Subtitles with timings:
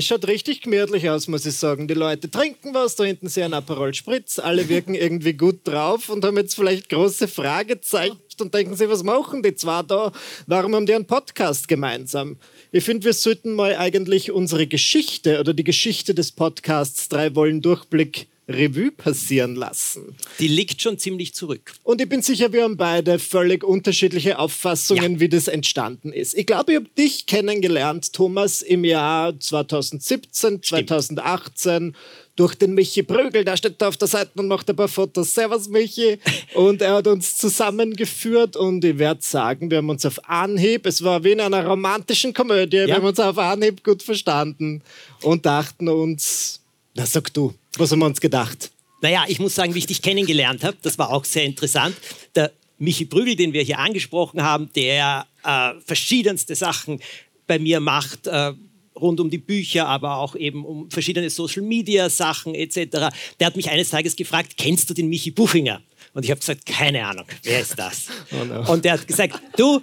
[0.00, 1.86] Es schaut richtig gemütlich aus, muss ich sagen.
[1.86, 6.24] Die Leute trinken was, da hinten sehen Aperol Spritz, alle wirken irgendwie gut drauf und
[6.24, 10.10] haben jetzt vielleicht große Fragezeichen und denken sich, was machen die zwei da?
[10.46, 12.38] Warum haben die einen Podcast gemeinsam?
[12.72, 17.60] Ich finde, wir sollten mal eigentlich unsere Geschichte oder die Geschichte des Podcasts Drei Wollen
[17.60, 20.16] Durchblick Revue passieren lassen.
[20.38, 21.72] Die liegt schon ziemlich zurück.
[21.82, 25.20] Und ich bin sicher, wir haben beide völlig unterschiedliche Auffassungen, ja.
[25.20, 26.36] wie das entstanden ist.
[26.36, 30.66] Ich glaube, ich habe dich kennengelernt, Thomas, im Jahr 2017, Stimmt.
[30.66, 31.94] 2018
[32.40, 33.44] durch den Michi Prügel.
[33.44, 35.34] Der steht da auf der Seite und macht ein paar Fotos.
[35.34, 36.18] Servus, Michi.
[36.54, 41.02] Und er hat uns zusammengeführt und ich werde sagen, wir haben uns auf Anhieb, es
[41.02, 42.86] war wie in einer romantischen Komödie, ja.
[42.86, 44.82] wir haben uns auf Anhieb gut verstanden
[45.22, 46.59] und dachten uns,
[47.00, 48.70] na sag du, was haben wir uns gedacht?
[49.00, 51.96] Naja, ich muss sagen, wie ich dich kennengelernt habe, das war auch sehr interessant.
[52.34, 57.00] Der Michi Brügel, den wir hier angesprochen haben, der äh, verschiedenste Sachen
[57.46, 58.52] bei mir macht, äh,
[58.94, 63.08] rund um die Bücher, aber auch eben um verschiedene Social-Media-Sachen etc.
[63.38, 65.80] Der hat mich eines Tages gefragt, kennst du den Michi Buchinger?
[66.12, 68.08] Und ich habe gesagt, keine Ahnung, wer ist das?
[68.32, 68.70] Oh no.
[68.70, 69.80] Und der hat gesagt, du,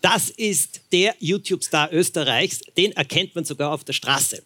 [0.00, 4.42] das ist der YouTube-Star Österreichs, den erkennt man sogar auf der Straße.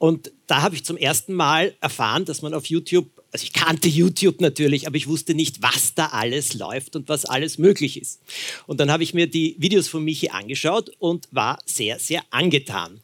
[0.00, 3.86] Und da habe ich zum ersten Mal erfahren, dass man auf YouTube, also ich kannte
[3.86, 8.22] YouTube natürlich, aber ich wusste nicht, was da alles läuft und was alles möglich ist.
[8.66, 13.02] Und dann habe ich mir die Videos von Michi angeschaut und war sehr, sehr angetan.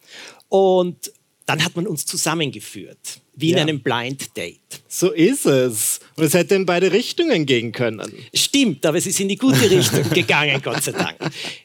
[0.48, 1.12] Und
[1.47, 3.62] dann hat man uns zusammengeführt, wie in ja.
[3.62, 4.58] einem Blind Date.
[4.89, 6.00] So ist es.
[6.16, 8.12] Und es hätte in beide Richtungen gehen können.
[8.34, 11.16] Stimmt, aber es ist in die gute Richtung gegangen, Gott sei Dank.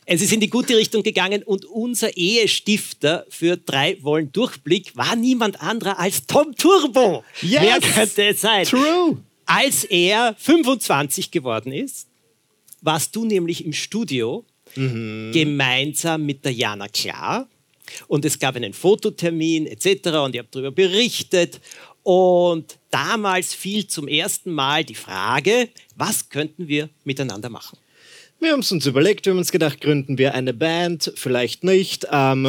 [0.05, 5.15] Es ist in die gute Richtung gegangen und unser Ehestifter für drei Wollen Durchblick war
[5.15, 7.23] niemand anderer als Tom Turbo.
[7.41, 7.61] Yes.
[7.61, 8.65] Wer könnte es sein?
[8.65, 9.17] True.
[9.47, 12.07] Als er 25 geworden ist,
[12.81, 14.45] warst du nämlich im Studio
[14.75, 15.31] mhm.
[15.33, 17.47] gemeinsam mit der Jana Klar
[18.07, 20.07] und es gab einen Fototermin etc.
[20.23, 21.59] und ich habe darüber berichtet.
[22.03, 27.77] Und damals fiel zum ersten Mal die Frage, was könnten wir miteinander machen?
[28.41, 32.07] Wir haben es uns überlegt, wir haben uns gedacht, gründen wir eine Band, vielleicht nicht.
[32.11, 32.47] Ähm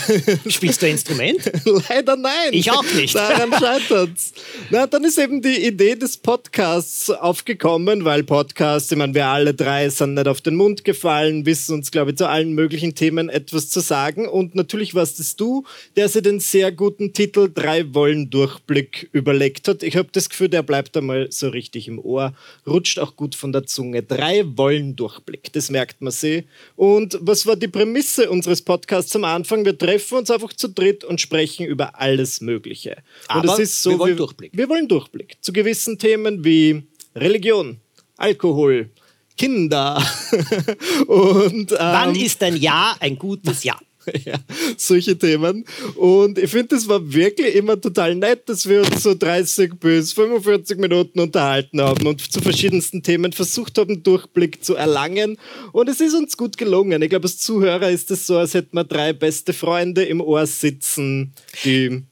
[0.48, 1.52] Spielst du ein Instrument?
[1.90, 2.48] Leider nein.
[2.52, 3.14] Ich auch nicht.
[3.14, 4.32] Daran scheitert es.
[4.70, 9.52] Na, dann ist eben die Idee des Podcasts aufgekommen, weil Podcasts, ich meine, wir alle
[9.52, 13.28] drei sind nicht auf den Mund gefallen, wissen uns, glaube ich, zu allen möglichen Themen
[13.28, 14.26] etwas zu sagen.
[14.26, 19.68] Und natürlich warst es du, der sich den sehr guten Titel Drei Wollen Durchblick überlegt
[19.68, 19.82] hat.
[19.82, 22.32] Ich habe das Gefühl, der bleibt einmal so richtig im Ohr,
[22.66, 24.02] rutscht auch gut von der Zunge.
[24.02, 25.33] Drei Wollen Durchblick.
[25.34, 26.44] Überblick, das merkt man sich.
[26.76, 29.64] Und was war die Prämisse unseres Podcasts am Anfang?
[29.64, 32.96] Wir treffen uns einfach zu dritt und sprechen über alles Mögliche.
[33.28, 34.52] Aber und so, wir wollen wir, Durchblick.
[34.54, 36.82] Wir wollen Durchblick zu gewissen Themen wie
[37.14, 37.78] Religion,
[38.16, 38.90] Alkohol,
[39.36, 40.02] Kinder.
[41.06, 43.78] und, ähm, Wann ist ein Ja ein gutes Ja?
[44.24, 44.38] ja,
[44.76, 45.64] solche Themen.
[45.96, 50.12] Und ich finde, das war wirklich immer total nett, dass wir uns so 30 bis
[50.12, 55.38] 45 Minuten unterhalten haben und zu verschiedensten Themen versucht haben, Durchblick zu erlangen.
[55.72, 57.02] Und es ist uns gut gelungen.
[57.02, 60.46] Ich glaube, als Zuhörer ist es so, als hätten wir drei beste Freunde im Ohr
[60.46, 61.32] sitzen,
[61.64, 62.04] die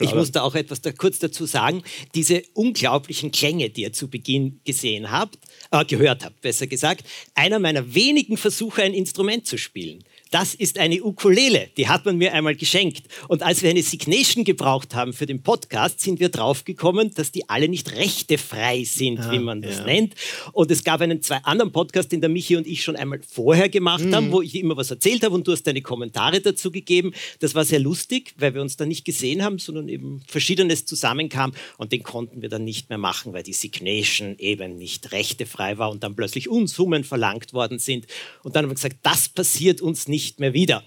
[0.00, 1.82] ich muss da auch etwas da kurz dazu sagen.
[2.14, 5.38] Diese unglaublichen Klänge, die ihr zu Beginn gesehen habt,
[5.70, 7.04] äh, gehört habt, besser gesagt,
[7.34, 12.18] einer meiner wenigen Versuche, ein Instrument zu spielen das ist eine Ukulele, die hat man
[12.18, 13.04] mir einmal geschenkt.
[13.28, 17.48] Und als wir eine Signation gebraucht haben für den Podcast, sind wir draufgekommen, dass die
[17.48, 19.84] alle nicht rechtefrei sind, ah, wie man das ja.
[19.84, 20.16] nennt.
[20.50, 23.68] Und es gab einen zwei anderen Podcast, den der Michi und ich schon einmal vorher
[23.68, 24.12] gemacht mhm.
[24.12, 27.14] haben, wo ich immer was erzählt habe und du hast deine Kommentare dazu gegeben.
[27.38, 31.52] Das war sehr lustig, weil wir uns da nicht gesehen haben, sondern eben Verschiedenes zusammenkam
[31.78, 35.92] und den konnten wir dann nicht mehr machen, weil die Signation eben nicht rechtefrei war
[35.92, 38.08] und dann plötzlich Unsummen verlangt worden sind.
[38.42, 40.82] Und dann haben wir gesagt, das passiert uns nicht nicht mehr wieder.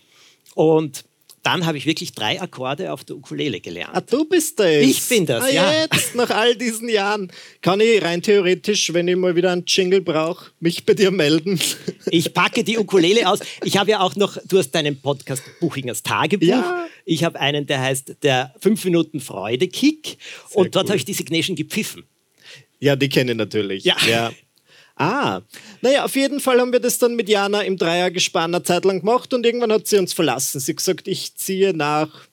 [0.56, 1.06] Und
[1.44, 3.92] dann habe ich wirklich drei Akkorde auf der Ukulele gelernt.
[3.94, 4.82] Ah, du bist das?
[4.82, 5.82] Ich bin das, ah, ja.
[5.84, 7.32] Jetzt, nach all diesen Jahren,
[7.62, 11.60] kann ich rein theoretisch, wenn ich mal wieder einen Jingle brauche, mich bei dir melden?
[12.10, 13.40] Ich packe die Ukulele aus.
[13.66, 16.48] Ich habe ja auch noch, du hast deinen Podcast Buchingers Tagebuch.
[16.48, 16.88] Ja.
[17.04, 20.18] Ich habe einen, der heißt der 5 Minuten Freude-Kick.
[20.54, 20.92] Und dort cool.
[20.92, 22.06] habe ich die Signation gepfiffen.
[22.80, 23.84] Ja, die kenne ich natürlich.
[23.84, 23.98] Ja.
[24.08, 24.32] ja.
[24.98, 25.42] Ah,
[25.82, 29.00] naja, auf jeden Fall haben wir das dann mit Jana im Dreiergespann eine Zeit lang
[29.00, 30.60] gemacht und irgendwann hat sie uns verlassen.
[30.60, 32.28] Sie hat gesagt, ich ziehe nach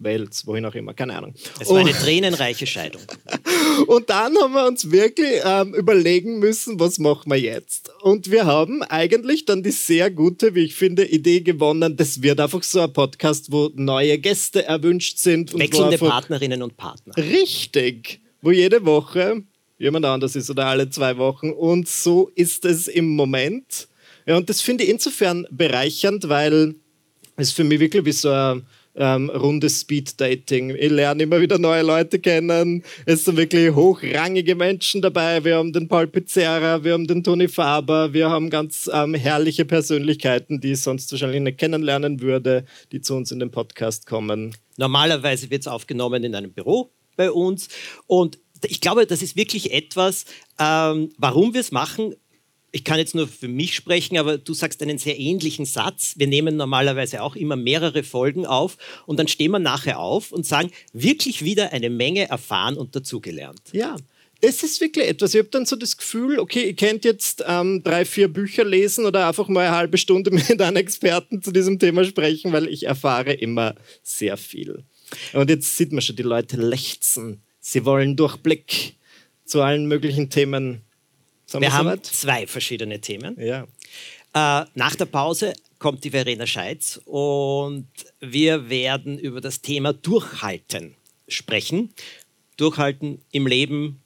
[0.00, 1.34] Wels, wohin auch immer, keine Ahnung.
[1.60, 3.02] Es war eine tränenreiche Scheidung.
[3.86, 7.90] Und dann haben wir uns wirklich ähm, überlegen müssen, was machen wir jetzt?
[8.02, 11.96] Und wir haben eigentlich dann die sehr gute, wie ich finde, Idee gewonnen.
[11.96, 15.56] Das wird einfach so ein Podcast, wo neue Gäste erwünscht sind.
[15.58, 17.16] Wechselnde Partnerinnen und Partner.
[17.16, 18.20] Richtig.
[18.42, 19.42] Wo jede Woche
[19.80, 21.50] jemand anders ist oder alle zwei Wochen.
[21.50, 23.88] Und so ist es im Moment.
[24.26, 26.74] Ja, und das finde ich insofern bereichernd, weil
[27.36, 30.76] es für mich wirklich wie so ein ähm, rundes Speed-Dating.
[30.78, 32.82] Ich lerne immer wieder neue Leute kennen.
[33.06, 35.42] Es sind wirklich hochrangige Menschen dabei.
[35.42, 39.64] Wir haben den Paul Pizzerra, wir haben den Toni Faber, wir haben ganz ähm, herrliche
[39.64, 44.54] Persönlichkeiten, die ich sonst wahrscheinlich nicht kennenlernen würde, die zu uns in den Podcast kommen.
[44.76, 47.68] Normalerweise wird es aufgenommen in einem Büro bei uns
[48.06, 50.24] und ich glaube, das ist wirklich etwas,
[50.58, 52.14] ähm, warum wir es machen,
[52.72, 56.14] ich kann jetzt nur für mich sprechen, aber du sagst einen sehr ähnlichen Satz.
[56.16, 58.76] Wir nehmen normalerweise auch immer mehrere Folgen auf
[59.06, 63.60] und dann stehen wir nachher auf und sagen, wirklich wieder eine Menge erfahren und dazugelernt.
[63.72, 63.96] Ja.
[64.42, 65.34] Das ist wirklich etwas.
[65.34, 69.04] Ich habe dann so das Gefühl, okay, ihr könnt jetzt ähm, drei, vier Bücher lesen
[69.04, 72.86] oder einfach mal eine halbe Stunde mit einem Experten zu diesem Thema sprechen, weil ich
[72.86, 74.84] erfahre immer sehr viel.
[75.34, 77.42] Und jetzt sieht man schon, die Leute lechzen.
[77.60, 78.96] Sie wollen Durchblick
[79.44, 80.82] zu allen möglichen Themen
[81.50, 83.36] sind wir, haben zwei verschiedene Themen.
[83.40, 83.64] Ja.
[84.32, 87.88] Äh, nach der Pause kommt die Verena Scheitz und
[88.20, 90.94] wir werden über das Thema Durchhalten
[91.26, 91.92] sprechen.
[92.56, 94.00] Durchhalten im Leben,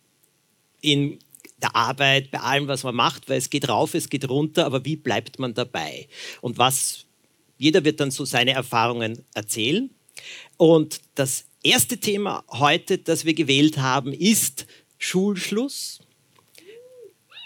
[0.81, 1.19] in
[1.61, 4.85] der Arbeit, bei allem, was man macht, weil es geht rauf, es geht runter, aber
[4.85, 6.09] wie bleibt man dabei?
[6.41, 7.07] Und was,
[7.59, 9.91] jeder wird dann so seine Erfahrungen erzählen.
[10.57, 14.67] Und das erste Thema heute, das wir gewählt haben, ist
[14.99, 16.01] Schulschluss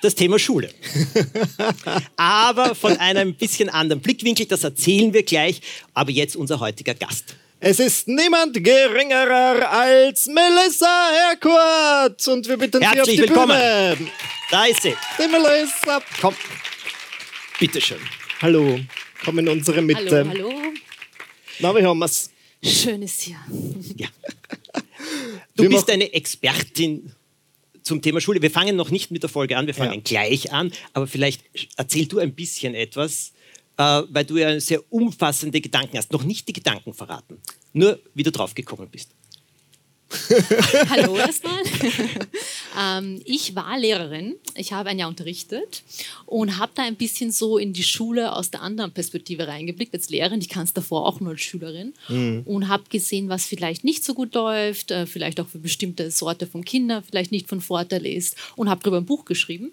[0.03, 0.71] das Thema Schule.
[2.17, 5.61] Aber von einem bisschen anderen Blickwinkel, das erzählen wir gleich.
[5.95, 7.37] Aber jetzt unser heutiger Gast.
[7.61, 13.59] Es ist niemand geringerer als Melissa Herkurt und wir bitten Herzlich Sie auf die willkommen.
[13.99, 14.11] Bühne.
[14.51, 14.95] Da ist sie.
[15.19, 16.01] Die Melissa.
[16.21, 16.37] Komm.
[17.59, 17.99] Bitteschön.
[18.41, 18.79] Hallo.
[19.25, 20.25] Komm in unsere Mitte.
[20.29, 20.73] Hallo, hallo.
[21.59, 22.31] Na, wie haben wir's?
[22.63, 23.37] Schön ist hier.
[23.97, 24.09] Ja.
[25.57, 27.13] Du Wir bist eine Expertin
[27.83, 28.41] zum Thema Schule.
[28.43, 30.01] Wir fangen noch nicht mit der Folge an, wir fangen Ja.
[30.05, 30.73] gleich an.
[30.93, 31.43] Aber vielleicht
[31.77, 33.33] erzähl du ein bisschen etwas,
[33.77, 36.13] äh, weil du ja sehr umfassende Gedanken hast.
[36.13, 37.39] Noch nicht die Gedanken verraten,
[37.73, 39.11] nur wie du drauf gekommen bist.
[40.89, 41.61] Hallo erstmal.
[42.81, 44.37] ähm, ich war Lehrerin.
[44.55, 45.83] Ich habe ein Jahr unterrichtet
[46.25, 50.09] und habe da ein bisschen so in die Schule aus der anderen Perspektive reingeblickt als
[50.09, 50.41] Lehrerin.
[50.41, 51.93] Ich kann es davor auch nur als Schülerin
[52.47, 56.47] und habe gesehen, was vielleicht nicht so gut läuft, äh, vielleicht auch für bestimmte Sorte
[56.47, 59.73] von Kindern vielleicht nicht von Vorteil ist und habe darüber ein Buch geschrieben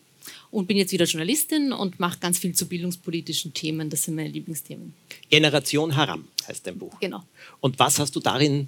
[0.51, 3.89] und bin jetzt wieder Journalistin und mache ganz viel zu bildungspolitischen Themen.
[3.89, 4.93] Das sind meine Lieblingsthemen.
[5.29, 6.99] Generation Haram heißt dein Buch.
[6.99, 7.23] Genau.
[7.59, 8.67] Und was hast du darin?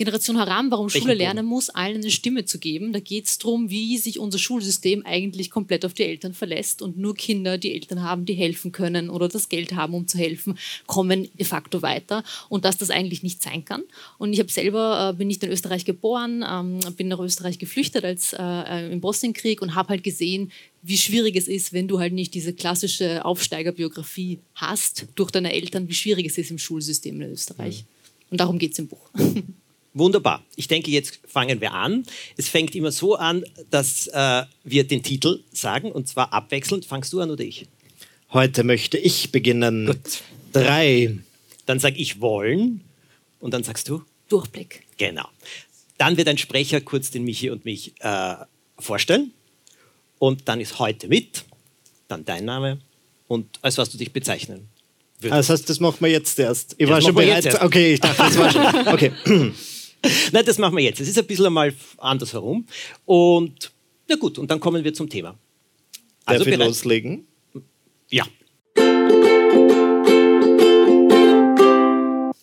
[0.00, 1.18] Generation Haram, warum Welchen Schule Punkt?
[1.18, 2.94] lernen muss, allen eine Stimme zu geben.
[2.94, 6.96] Da geht es darum, wie sich unser Schulsystem eigentlich komplett auf die Eltern verlässt und
[6.96, 10.56] nur Kinder, die Eltern haben, die helfen können oder das Geld haben, um zu helfen,
[10.86, 13.82] kommen de facto weiter und dass das eigentlich nicht sein kann.
[14.16, 18.02] Und ich habe selber, äh, bin nicht in Österreich geboren, ähm, bin nach Österreich geflüchtet
[18.02, 20.50] als, äh, äh, im Bosnienkrieg und habe halt gesehen,
[20.80, 25.90] wie schwierig es ist, wenn du halt nicht diese klassische Aufsteigerbiografie hast durch deine Eltern,
[25.90, 27.84] wie schwierig es ist im Schulsystem in Österreich.
[28.30, 29.10] Und darum geht es im Buch.
[29.92, 30.44] Wunderbar.
[30.56, 32.04] Ich denke, jetzt fangen wir an.
[32.36, 36.84] Es fängt immer so an, dass äh, wir den Titel sagen und zwar abwechselnd.
[36.84, 37.66] Fangst du an oder ich?
[38.32, 39.86] Heute möchte ich beginnen.
[39.86, 40.22] Gut.
[40.52, 41.18] Drei.
[41.66, 42.82] Dann sage ich wollen
[43.40, 44.86] und dann sagst du Durchblick.
[44.96, 45.28] genau.
[45.98, 48.34] Dann wird ein Sprecher kurz den Michi und mich äh,
[48.78, 49.32] vorstellen
[50.18, 51.44] und dann ist heute mit,
[52.08, 52.78] dann dein Name
[53.28, 54.68] und als was du dich bezeichnen
[55.18, 55.38] würdest.
[55.38, 56.74] Das heißt, das machen wir jetzt erst.
[56.78, 57.62] Ich Ja, war das schon bereit.
[57.62, 58.86] Okay, ich dachte, das war schon.
[58.94, 59.12] Okay.
[60.32, 61.00] Nein, das machen wir jetzt.
[61.00, 62.66] Es ist ein bisschen einmal andersherum
[63.04, 63.72] und
[64.08, 65.38] na gut, und dann kommen wir zum Thema.
[66.26, 66.66] Darf ich bereit?
[66.66, 67.26] loslegen?
[68.10, 68.26] Ja.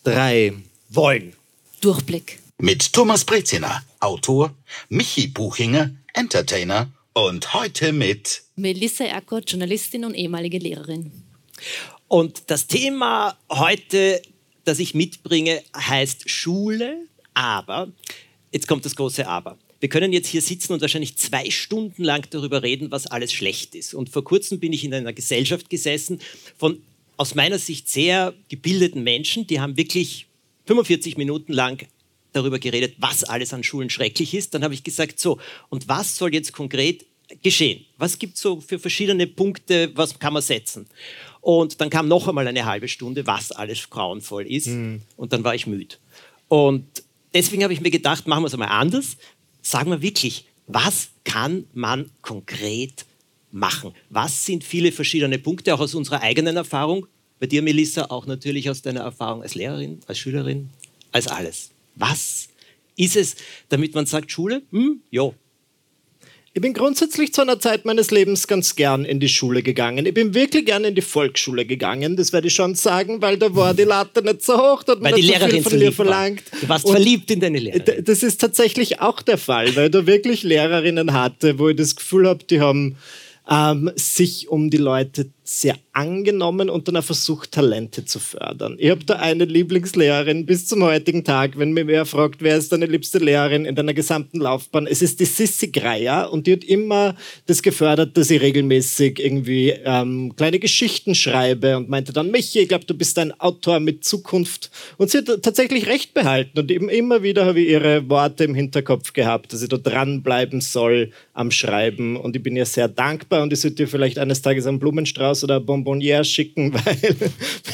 [0.02, 0.54] Drei.
[0.88, 1.34] Wollen.
[1.82, 2.40] Durchblick.
[2.58, 4.54] Mit Thomas Breziner, Autor,
[4.88, 11.12] Michi Buchinger, Entertainer und heute mit Melissa Erkurt, Journalistin und ehemalige Lehrerin.
[12.08, 14.22] Und das Thema heute,
[14.64, 17.06] das ich mitbringe, heißt Schule,
[17.38, 17.92] aber,
[18.52, 19.56] jetzt kommt das große Aber.
[19.80, 23.76] Wir können jetzt hier sitzen und wahrscheinlich zwei Stunden lang darüber reden, was alles schlecht
[23.76, 23.94] ist.
[23.94, 26.20] Und vor kurzem bin ich in einer Gesellschaft gesessen
[26.56, 26.82] von
[27.16, 30.26] aus meiner Sicht sehr gebildeten Menschen, die haben wirklich
[30.66, 31.86] 45 Minuten lang
[32.32, 34.54] darüber geredet, was alles an Schulen schrecklich ist.
[34.54, 37.06] Dann habe ich gesagt, so, und was soll jetzt konkret
[37.42, 37.84] geschehen?
[37.98, 40.86] Was gibt es so für verschiedene Punkte, was kann man setzen?
[41.40, 44.68] Und dann kam noch einmal eine halbe Stunde, was alles grauenvoll ist.
[45.16, 45.96] Und dann war ich müde.
[46.48, 46.86] Und
[47.34, 49.16] deswegen habe ich mir gedacht, machen wir es einmal anders.
[49.62, 53.06] Sagen wir wirklich, was kann man konkret
[53.50, 53.92] machen?
[54.10, 57.06] Was sind viele verschiedene Punkte, auch aus unserer eigenen Erfahrung?
[57.40, 60.70] Bei dir, Melissa, auch natürlich aus deiner Erfahrung als Lehrerin, als Schülerin,
[61.12, 61.70] als alles.
[61.94, 62.48] Was
[62.96, 63.36] ist es,
[63.68, 64.62] damit man sagt, Schule?
[64.70, 65.34] Hm, jo,
[66.58, 70.06] Ich bin grundsätzlich zu einer Zeit meines Lebens ganz gern in die Schule gegangen.
[70.06, 73.54] Ich bin wirklich gern in die Volksschule gegangen, das werde ich schon sagen, weil da
[73.54, 75.72] war die Latte nicht so hoch, da hat Weil man die nicht so viel von
[75.74, 76.06] mir lieb war.
[76.06, 76.42] verlangt.
[76.60, 78.04] Du warst Und verliebt in deine Lehrerin.
[78.04, 82.26] Das ist tatsächlich auch der Fall, weil du wirklich Lehrerinnen hatte, wo ich das Gefühl
[82.26, 82.96] habe, die haben
[83.48, 88.76] ähm, sich um die Leute sehr angenommen und dann auch versucht, Talente zu fördern.
[88.78, 92.70] Ich habe da eine Lieblingslehrerin bis zum heutigen Tag, wenn mir wer fragt, wer ist
[92.70, 96.64] deine liebste Lehrerin in deiner gesamten Laufbahn, es ist die Sissi Greier und die hat
[96.64, 102.58] immer das gefördert, dass ich regelmäßig irgendwie ähm, kleine Geschichten schreibe und meinte dann, Michi,
[102.58, 104.70] ich glaube, du bist ein Autor mit Zukunft.
[104.98, 108.54] Und sie hat tatsächlich recht behalten und eben immer wieder habe ich ihre Worte im
[108.54, 113.42] Hinterkopf gehabt, dass ich da dranbleiben soll am Schreiben und ich bin ihr sehr dankbar
[113.42, 116.96] und ich sollte ihr vielleicht eines Tages einen Blumenstrauß oder ein Bonbonniere schicken, weil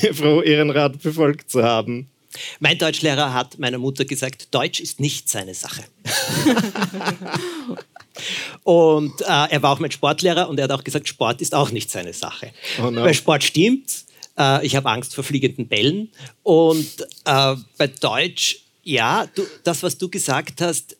[0.01, 2.09] bin froh, ihren Rat befolgt zu haben.
[2.59, 5.85] Mein Deutschlehrer hat meiner Mutter gesagt, Deutsch ist nicht seine Sache.
[8.65, 11.71] und äh, er war auch mein Sportlehrer und er hat auch gesagt, Sport ist auch
[11.71, 12.51] nicht seine Sache.
[12.83, 13.03] Oh no.
[13.03, 14.05] Bei Sport stimmt.
[14.39, 16.11] Äh, ich habe Angst vor fliegenden Bällen.
[16.43, 20.97] Und äh, bei Deutsch, ja, du, das, was du gesagt hast,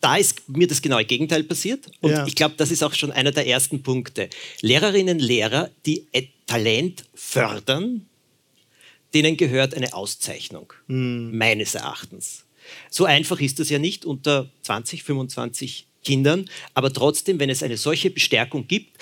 [0.00, 1.86] da ist mir das genaue Gegenteil passiert.
[2.00, 2.26] Und Ja.
[2.26, 4.30] ich glaube, das ist auch schon einer der ersten Punkte.
[4.60, 6.06] Lehrerinnen, Lehrer, die
[6.46, 8.06] Talent fördern,
[9.14, 12.44] denen gehört eine Auszeichnung, meines Erachtens.
[12.90, 17.76] So einfach ist das ja nicht unter 20, 25 Kindern, aber trotzdem, wenn es eine
[17.76, 18.96] solche Bestärkung gibt,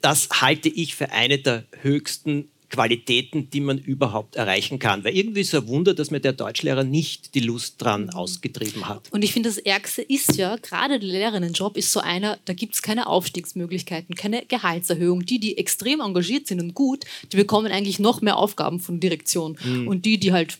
[0.00, 5.04] das halte ich für eine der höchsten Qualitäten, die man überhaupt erreichen kann.
[5.04, 8.88] Weil irgendwie ist es ein Wunder, dass mir der Deutschlehrer nicht die Lust dran ausgetrieben
[8.88, 9.12] hat.
[9.12, 12.74] Und ich finde, das Ärgste ist ja, gerade der Lehrerinnenjob ist so einer, da gibt
[12.74, 15.24] es keine Aufstiegsmöglichkeiten, keine Gehaltserhöhung.
[15.26, 19.56] Die, die extrem engagiert sind und gut, die bekommen eigentlich noch mehr Aufgaben von Direktion.
[19.86, 20.58] Und die, die halt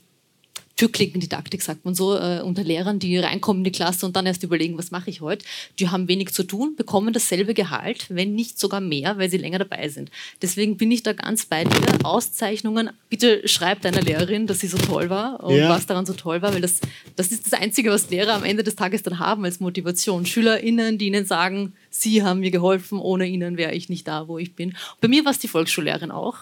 [0.76, 4.42] Türklinkendidaktik, sagt man so, äh, unter Lehrern, die reinkommen in die Klasse und dann erst
[4.42, 5.44] überlegen, was mache ich heute,
[5.78, 9.58] die haben wenig zu tun, bekommen dasselbe Gehalt, wenn nicht sogar mehr, weil sie länger
[9.58, 10.10] dabei sind.
[10.40, 11.72] Deswegen bin ich da ganz bei dir.
[12.04, 15.68] Auszeichnungen, bitte schreib deiner Lehrerin, dass sie so toll war und Ja.
[15.68, 16.80] was daran so toll war, weil das,
[17.16, 20.26] das ist das Einzige, was Lehrer am Ende des Tages dann haben als Motivation.
[20.26, 24.38] SchülerInnen, die ihnen sagen, sie haben mir geholfen, ohne ihnen wäre ich nicht da, wo
[24.38, 24.74] ich bin.
[25.00, 26.38] Bei mir war es die Volksschullehrerin auch,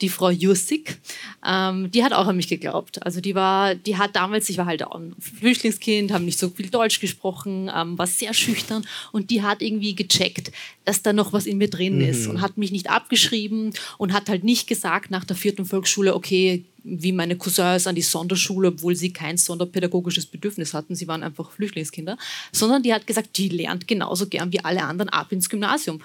[0.00, 0.98] die Frau Jussig,
[1.46, 3.04] ähm, die hat auch an mich geglaubt.
[3.04, 6.48] Also die war, die hat damals, ich war halt auch ein Flüchtlingskind, habe nicht so
[6.48, 10.50] viel Deutsch gesprochen, ähm, war sehr schüchtern und die hat irgendwie gecheckt,
[10.84, 14.28] dass da noch was in mir drin ist und hat mich nicht abgeschrieben und hat
[14.28, 18.94] halt nicht gesagt nach der vierten Volksschule, okay, wie meine Cousins an die Sonderschule, obwohl
[18.94, 22.16] sie kein sonderpädagogisches Bedürfnis hatten, sie waren einfach Flüchtlingskinder,
[22.52, 26.00] sondern die hat gesagt, die lernt genauso gern wie alle anderen ab ins Gymnasium.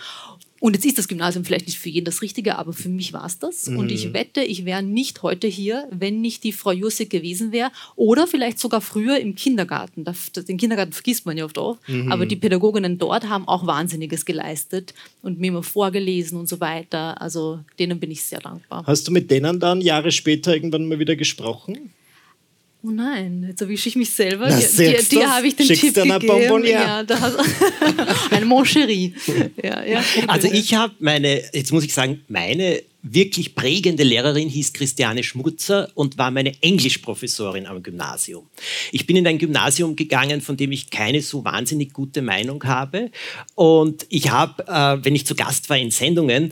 [0.60, 3.26] Und jetzt ist das Gymnasium vielleicht nicht für jeden das Richtige, aber für mich war
[3.26, 3.68] es das.
[3.68, 7.72] Und ich wette, ich wäre nicht heute hier, wenn nicht die Frau Jussig gewesen wäre.
[7.96, 10.06] Oder vielleicht sogar früher im Kindergarten.
[10.48, 11.78] Den Kindergarten vergisst man ja oft auch.
[12.10, 17.22] Aber die Pädagoginnen dort haben auch Wahnsinniges geleistet und mir immer vorgelesen und so weiter.
[17.22, 18.84] Also denen bin ich sehr dankbar.
[18.86, 21.92] Hast du mit denen dann Jahre später irgendwann mal wieder gesprochen?
[22.82, 24.48] Oh nein, jetzt erwische ich mich selber.
[24.48, 25.26] Na, die die du's?
[25.26, 26.40] habe ich den Schickst Tipp dir eine gegeben.
[26.40, 26.82] Bonbonniere.
[26.82, 27.38] Ja, da hast,
[28.32, 29.14] ein Mon Chéri.
[29.62, 30.02] Ja, ja.
[30.28, 35.90] Also ich habe meine, jetzt muss ich sagen, meine wirklich prägende Lehrerin hieß Christiane Schmutzer
[35.94, 38.48] und war meine Englischprofessorin am Gymnasium.
[38.92, 43.12] Ich bin in ein Gymnasium gegangen, von dem ich keine so wahnsinnig gute Meinung habe.
[43.56, 46.52] Und ich habe, äh, wenn ich zu Gast war in Sendungen,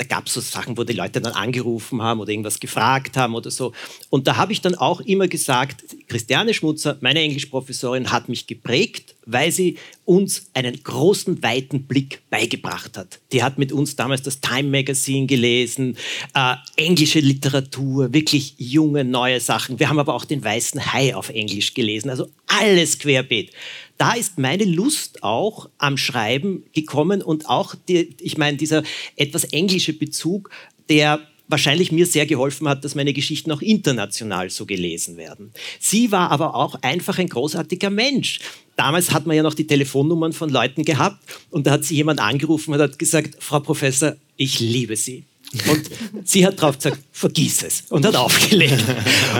[0.00, 3.34] da gab es so Sachen, wo die Leute dann angerufen haben oder irgendwas gefragt haben
[3.34, 3.72] oder so.
[4.08, 9.14] Und da habe ich dann auch immer gesagt, Christiane Schmutzer, meine Englischprofessorin, hat mich geprägt,
[9.32, 13.20] weil sie uns einen großen, weiten Blick beigebracht hat.
[13.32, 15.96] Die hat mit uns damals das Time Magazine gelesen,
[16.34, 19.78] äh, englische Literatur, wirklich junge, neue Sachen.
[19.78, 23.52] Wir haben aber auch den Weißen Hai auf Englisch gelesen, also alles querbeet
[24.00, 28.82] da ist meine Lust auch am Schreiben gekommen und auch, die, ich meine, dieser
[29.14, 30.48] etwas englische Bezug,
[30.88, 35.52] der wahrscheinlich mir sehr geholfen hat, dass meine Geschichten auch international so gelesen werden.
[35.78, 38.40] Sie war aber auch einfach ein großartiger Mensch.
[38.76, 42.20] Damals hat man ja noch die Telefonnummern von Leuten gehabt und da hat sie jemand
[42.20, 45.24] angerufen und hat gesagt, Frau Professor, ich liebe Sie.
[45.68, 45.90] Und
[46.24, 48.84] sie hat drauf gesagt, vergiss es und hat aufgelegt.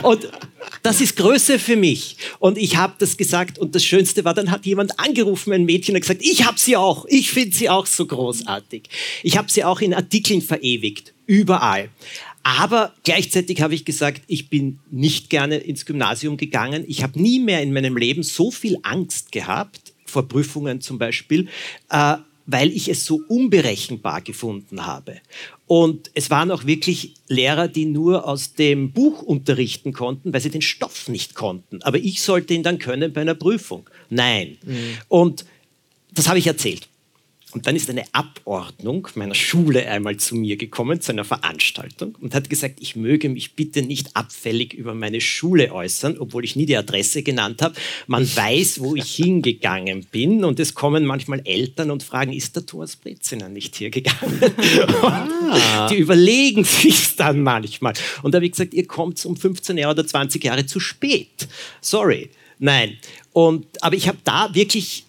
[0.03, 0.29] Und
[0.83, 2.17] das ist Größe für mich.
[2.39, 5.95] Und ich habe das gesagt und das Schönste war, dann hat jemand angerufen, ein Mädchen,
[5.95, 8.89] und gesagt, ich habe sie auch, ich finde sie auch so großartig.
[9.23, 11.91] Ich habe sie auch in Artikeln verewigt, überall.
[12.43, 16.85] Aber gleichzeitig habe ich gesagt, ich bin nicht gerne ins Gymnasium gegangen.
[16.89, 21.49] Ich habe nie mehr in meinem Leben so viel Angst gehabt, vor Prüfungen zum Beispiel,
[21.91, 25.21] äh, weil ich es so unberechenbar gefunden habe.
[25.71, 30.51] Und es waren auch wirklich Lehrer, die nur aus dem Buch unterrichten konnten, weil sie
[30.51, 31.81] den Stoff nicht konnten.
[31.83, 33.89] Aber ich sollte ihn dann können bei einer Prüfung.
[34.09, 34.59] Nein.
[35.07, 35.45] Und
[36.13, 36.89] das habe ich erzählt.
[37.53, 42.35] Und dann ist eine Abordnung meiner Schule einmal zu mir gekommen, zu einer Veranstaltung und
[42.35, 46.67] hat gesagt, ich möge mich bitte nicht abfällig über meine Schule äußern, obwohl ich nie
[46.67, 47.75] die Adresse genannt habe.
[48.07, 52.67] Man weiß, wo ich hingegangen bin und es kommen manchmal Eltern und fragen, ist der
[52.67, 54.41] Thomas Breziner nicht hier gegangen?
[55.03, 55.89] Ah.
[55.91, 57.95] Die überlegen sich dann manchmal.
[58.23, 61.49] Und da habe ich gesagt, ihr kommt um 15 Jahre oder 20 Jahre zu spät.
[61.81, 62.31] Sorry.
[62.59, 62.99] Nein.
[63.33, 65.05] Und, aber ich habe da wirklich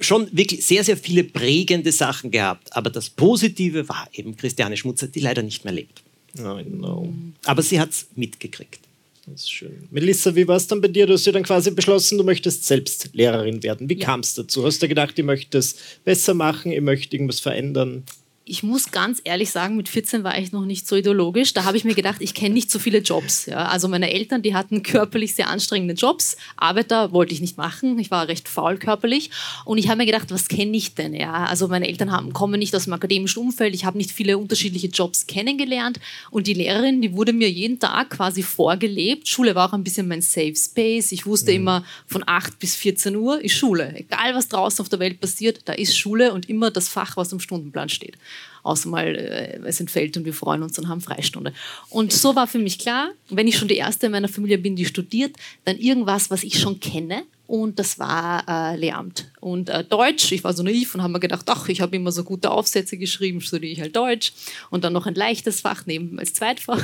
[0.00, 2.74] schon wirklich sehr, sehr viele prägende Sachen gehabt.
[2.76, 6.02] Aber das Positive war eben Christiane Schmutzer, die leider nicht mehr lebt.
[6.38, 7.12] I know.
[7.44, 8.80] Aber sie hat es mitgekriegt.
[9.26, 9.88] Das ist schön.
[9.90, 11.06] Melissa, wie war es dann bei dir?
[11.06, 13.88] Du hast ja dann quasi beschlossen, du möchtest selbst Lehrerin werden.
[13.88, 14.06] Wie ja.
[14.06, 14.64] kam es dazu?
[14.64, 18.04] Hast du gedacht, ich möchte es besser machen, ich möchte irgendwas verändern?
[18.50, 21.54] Ich muss ganz ehrlich sagen, mit 14 war ich noch nicht so ideologisch.
[21.54, 23.46] Da habe ich mir gedacht, ich kenne nicht so viele Jobs.
[23.46, 23.66] Ja.
[23.66, 26.36] Also meine Eltern, die hatten körperlich sehr anstrengende Jobs.
[26.56, 27.96] Arbeiter wollte ich nicht machen.
[28.00, 29.30] Ich war recht faul körperlich.
[29.64, 31.14] Und ich habe mir gedacht, was kenne ich denn?
[31.14, 31.44] Ja.
[31.44, 33.72] Also meine Eltern haben, kommen nicht aus dem akademischen Umfeld.
[33.72, 36.00] Ich habe nicht viele unterschiedliche Jobs kennengelernt.
[36.32, 39.28] Und die Lehrerin, die wurde mir jeden Tag quasi vorgelebt.
[39.28, 41.12] Schule war auch ein bisschen mein Safe Space.
[41.12, 41.56] Ich wusste mhm.
[41.56, 43.94] immer, von 8 bis 14 Uhr ist Schule.
[43.94, 47.30] Egal, was draußen auf der Welt passiert, da ist Schule und immer das Fach, was
[47.32, 48.16] im Stundenplan steht
[48.62, 51.52] außer mal äh, es entfällt und wir freuen uns und haben Freistunde.
[51.88, 54.76] Und so war für mich klar, wenn ich schon die erste in meiner Familie bin,
[54.76, 59.30] die studiert, dann irgendwas, was ich schon kenne und das war äh, Lehramt.
[59.40, 62.12] Und äh, Deutsch, ich war so naiv und habe mir gedacht, ach, ich habe immer
[62.12, 64.32] so gute Aufsätze geschrieben, studiere ich halt Deutsch.
[64.70, 66.82] Und dann noch ein leichtes Fach neben als Zweitfach.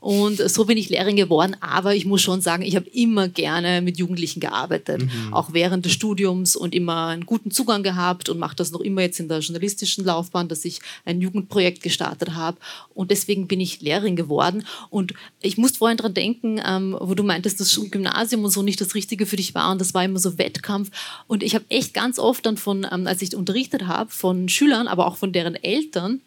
[0.00, 3.82] Und so bin ich Lehrerin geworden, aber ich muss schon sagen, ich habe immer gerne
[3.82, 5.32] mit Jugendlichen gearbeitet, mhm.
[5.32, 9.02] auch während des Studiums und immer einen guten Zugang gehabt und mache das noch immer
[9.02, 12.58] jetzt in der journalistischen Laufbahn, dass ich ein Jugendprojekt gestartet habe
[12.94, 14.64] und deswegen bin ich Lehrerin geworden.
[14.90, 18.80] Und ich musste vorhin dran denken, ähm, wo du meintest, dass Gymnasium und so nicht
[18.80, 19.70] das Richtige für dich war.
[19.70, 20.90] Und das war immer so Wettkampf.
[21.26, 24.88] Und ich habe echt ganz oft dann von, ähm, als ich unterrichtet habe, von Schülern,
[24.88, 26.20] aber auch von deren Eltern,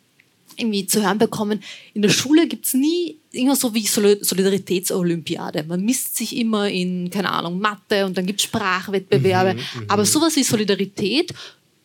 [0.57, 1.61] irgendwie zu hören bekommen,
[1.93, 5.63] in der Schule gibt es nie immer so wie Solidaritätsolympiade.
[5.63, 9.55] Man misst sich immer in, keine Ahnung, Mathe und dann gibt es Sprachwettbewerbe.
[9.55, 11.33] Mhm, mhm, aber sowas wie Solidarität,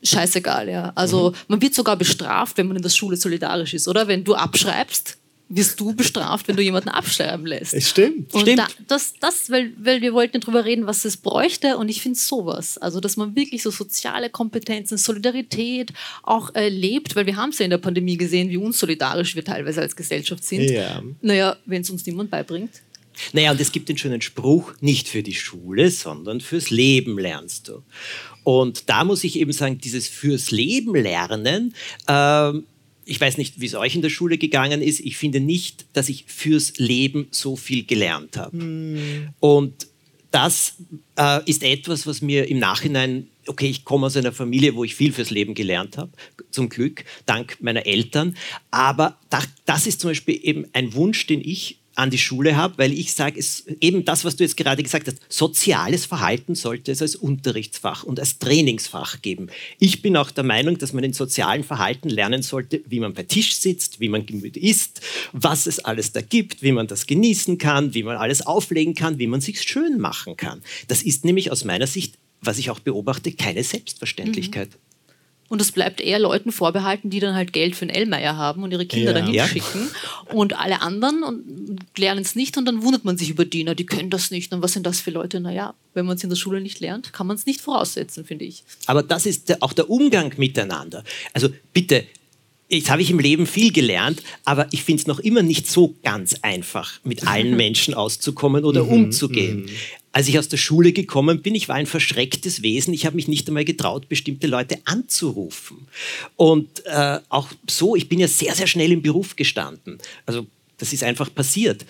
[0.03, 0.93] scheißegal, ja.
[0.95, 1.37] Also mhm.
[1.49, 4.07] man wird sogar bestraft, wenn man in der Schule solidarisch ist, oder?
[4.07, 5.19] Wenn du abschreibst,
[5.51, 7.75] wirst du bestraft, wenn du jemanden abschreiben lässt.
[7.75, 8.33] Es stimmt.
[8.33, 8.61] Und stimmt.
[8.61, 11.77] Da, das, das weil, weil wir wollten darüber reden, was es bräuchte.
[11.77, 17.17] Und ich finde sowas, also dass man wirklich so soziale Kompetenzen, Solidarität auch äh, lebt,
[17.17, 20.45] weil wir haben es ja in der Pandemie gesehen, wie unsolidarisch wir teilweise als Gesellschaft
[20.45, 20.71] sind.
[20.71, 21.03] Ja.
[21.21, 22.71] Naja, wenn es uns niemand beibringt.
[23.33, 27.69] Naja, und es gibt den schönen Spruch, nicht für die Schule, sondern fürs Leben lernst
[27.69, 27.83] du.
[28.45, 31.75] Und da muss ich eben sagen, dieses fürs Leben lernen,
[32.07, 32.53] äh,
[33.11, 35.01] ich weiß nicht, wie es euch in der Schule gegangen ist.
[35.01, 38.57] Ich finde nicht, dass ich fürs Leben so viel gelernt habe.
[38.57, 39.31] Hm.
[39.41, 39.89] Und
[40.31, 40.77] das
[41.19, 44.95] äh, ist etwas, was mir im Nachhinein, okay, ich komme aus einer Familie, wo ich
[44.95, 46.13] viel fürs Leben gelernt habe,
[46.53, 48.37] zum Glück, dank meiner Eltern.
[48.71, 52.79] Aber das, das ist zum Beispiel eben ein Wunsch, den ich an die Schule habe,
[52.79, 53.43] weil ich sage,
[53.81, 58.21] eben das, was du jetzt gerade gesagt hast, soziales Verhalten sollte es als Unterrichtsfach und
[58.21, 59.49] als Trainingsfach geben.
[59.79, 63.25] Ich bin auch der Meinung, dass man in sozialen Verhalten lernen sollte, wie man bei
[63.25, 65.01] Tisch sitzt, wie man gemütlich isst,
[65.33, 69.19] was es alles da gibt, wie man das genießen kann, wie man alles auflegen kann,
[69.19, 70.63] wie man sich schön machen kann.
[70.89, 74.71] Das ist nämlich aus meiner Sicht, was ich auch beobachte, keine Selbstverständlichkeit.
[74.71, 74.90] Mhm.
[75.51, 78.71] Und es bleibt eher Leuten vorbehalten, die dann halt Geld für einen Ellmeier haben und
[78.71, 79.19] ihre Kinder ja.
[79.19, 79.49] dahin ja.
[79.49, 79.91] schicken.
[80.33, 83.85] Und alle anderen lernen es nicht und dann wundert man sich über die, na, die
[83.85, 84.53] können das nicht.
[84.53, 85.41] Und was sind das für Leute?
[85.41, 88.45] Naja, wenn man es in der Schule nicht lernt, kann man es nicht voraussetzen, finde
[88.45, 88.63] ich.
[88.87, 91.03] Aber das ist auch der Umgang miteinander.
[91.35, 92.07] Also bitte,
[92.71, 95.95] Jetzt habe ich im Leben viel gelernt, aber ich finde es noch immer nicht so
[96.03, 99.63] ganz einfach, mit allen Menschen auszukommen oder mhm, umzugehen.
[99.63, 99.71] Mhm
[100.13, 102.93] als ich aus der Schule gekommen bin, ich war ein verschrecktes Wesen.
[102.93, 105.87] Ich habe mich nicht einmal getraut, bestimmte Leute anzurufen.
[106.37, 109.99] Und äh, auch so, ich bin ja sehr, sehr schnell im Beruf gestanden.
[110.27, 110.47] Also
[110.79, 111.85] das ist einfach passiert.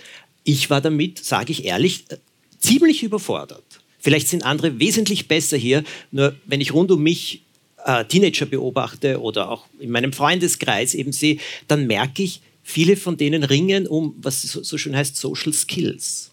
[0.44, 2.16] Ich war damit, sage ich ehrlich, äh,
[2.58, 3.64] ziemlich überfordert.
[3.98, 7.42] Vielleicht sind andere wesentlich besser hier, nur wenn ich rund um mich
[7.84, 11.38] äh, Teenager beobachte oder auch in meinem Freundeskreis eben sehe,
[11.68, 16.30] dann merke ich, viele von denen ringen um, was so, so schön heißt, Social Skills.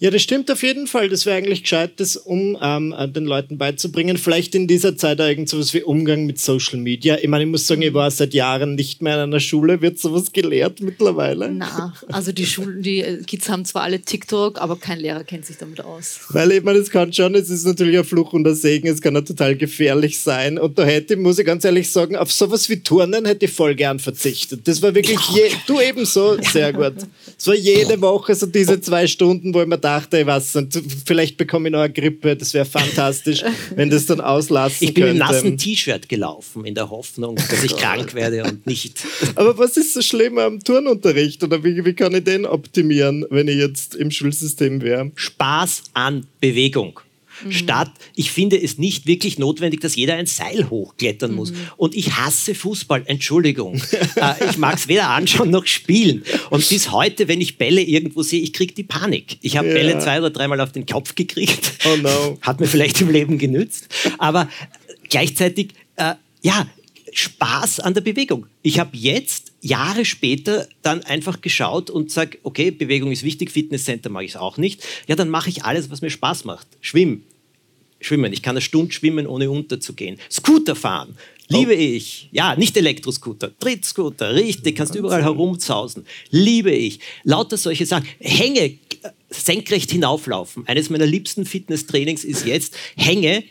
[0.00, 1.08] Ja, das stimmt auf jeden Fall.
[1.08, 4.18] Das wäre eigentlich gescheit, das um ähm, äh, den Leuten beizubringen.
[4.18, 7.16] Vielleicht in dieser Zeit irgend sowas wie Umgang mit Social Media.
[7.20, 9.80] Ich meine, ich muss sagen, ich war seit Jahren nicht mehr in einer Schule.
[9.80, 11.50] Wird sowas gelehrt mittlerweile?
[11.52, 15.46] Na, also die Schulen, die äh, Kids haben zwar alle TikTok, aber kein Lehrer kennt
[15.46, 16.20] sich damit aus.
[16.30, 19.00] Weil ich meine, es kann schon, es ist natürlich ein Fluch und ein Segen, es
[19.00, 20.58] kann ja total gefährlich sein.
[20.58, 23.74] Und da hätte, muss ich ganz ehrlich sagen, auf sowas wie Turnen hätte ich voll
[23.74, 24.66] gern verzichtet.
[24.66, 26.94] Das war wirklich, je, du ebenso, sehr gut.
[27.38, 31.36] Es war jede Woche so diese zwei Stunden, wo ich mir Ey, was, und vielleicht
[31.36, 33.42] bekomme ich noch eine Grippe, das wäre fantastisch,
[33.76, 35.10] wenn das dann auslassen Ich bin könnte.
[35.12, 39.04] im nassen T-Shirt gelaufen, in der Hoffnung, dass ich krank werde und nicht.
[39.34, 43.48] Aber was ist so schlimm am Turnunterricht oder wie, wie kann ich den optimieren, wenn
[43.48, 45.10] ich jetzt im Schulsystem wäre?
[45.14, 47.00] Spaß an Bewegung.
[47.50, 51.52] Statt, ich finde es nicht wirklich notwendig, dass jeder ein Seil hochklettern muss.
[51.76, 53.80] Und ich hasse Fußball, Entschuldigung.
[54.16, 56.24] äh, ich mag es weder anschauen noch spielen.
[56.50, 59.38] Und bis heute, wenn ich Bälle irgendwo sehe, ich kriege die Panik.
[59.40, 59.74] Ich habe Ja.
[59.74, 61.72] Bälle zwei oder dreimal auf den Kopf gekriegt.
[61.86, 62.38] Oh no.
[62.42, 63.88] Hat mir vielleicht im Leben genützt.
[64.18, 64.48] Aber
[65.08, 66.66] gleichzeitig, äh, ja,
[67.18, 68.46] Spaß an der Bewegung.
[68.62, 74.10] Ich habe jetzt, Jahre später, dann einfach geschaut und sage, okay, Bewegung ist wichtig, Fitnesscenter
[74.10, 74.82] mache ich es auch nicht.
[75.06, 76.66] Ja, dann mache ich alles, was mir Spaß macht.
[76.80, 77.24] Schwimmen.
[78.00, 78.32] Schwimmen.
[78.32, 80.18] Ich kann eine Stunde schwimmen, ohne unterzugehen.
[80.30, 81.16] Scooter fahren.
[81.48, 82.28] Liebe ich.
[82.32, 86.06] Ja, nicht Elektroscooter, Trittscooter, richtig, kannst überall herumzausen.
[86.30, 87.00] Liebe ich.
[87.22, 88.06] Lauter solche Sachen.
[88.18, 88.78] Hänge, äh,
[89.28, 90.66] senkrecht hinauflaufen.
[90.66, 93.44] Eines meiner liebsten Fitnesstrainings ist jetzt Hänge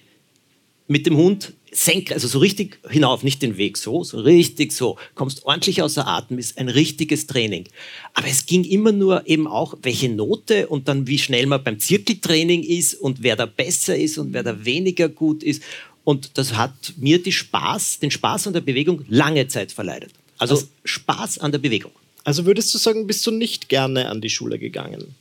[0.88, 4.98] mit dem Hund senkrecht, also so richtig hinauf, nicht den Weg so, so richtig so.
[5.16, 7.66] Kommst ordentlich außer Atem, ist ein richtiges Training.
[8.14, 11.80] Aber es ging immer nur eben auch, welche Note und dann wie schnell man beim
[11.80, 15.64] Zirkeltraining ist und wer da besser ist und wer da weniger gut ist.
[16.04, 20.12] Und das hat mir die Spaß, den Spaß an der Bewegung lange Zeit verleidet.
[20.38, 21.92] Also Spaß an der Bewegung.
[22.24, 25.16] Also würdest du sagen, bist du nicht gerne an die Schule gegangen?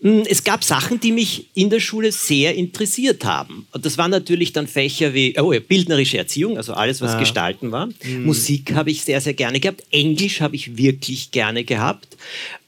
[0.00, 3.66] Mm, Es gab Sachen, die mich in der Schule sehr interessiert haben.
[3.72, 7.18] Und das waren natürlich dann Fächer wie oh, bildnerische Erziehung, also alles, was Ah.
[7.18, 7.88] Gestalten war.
[8.24, 9.82] Musik habe ich sehr, sehr gerne gehabt.
[9.90, 12.16] Englisch habe ich wirklich gerne gehabt.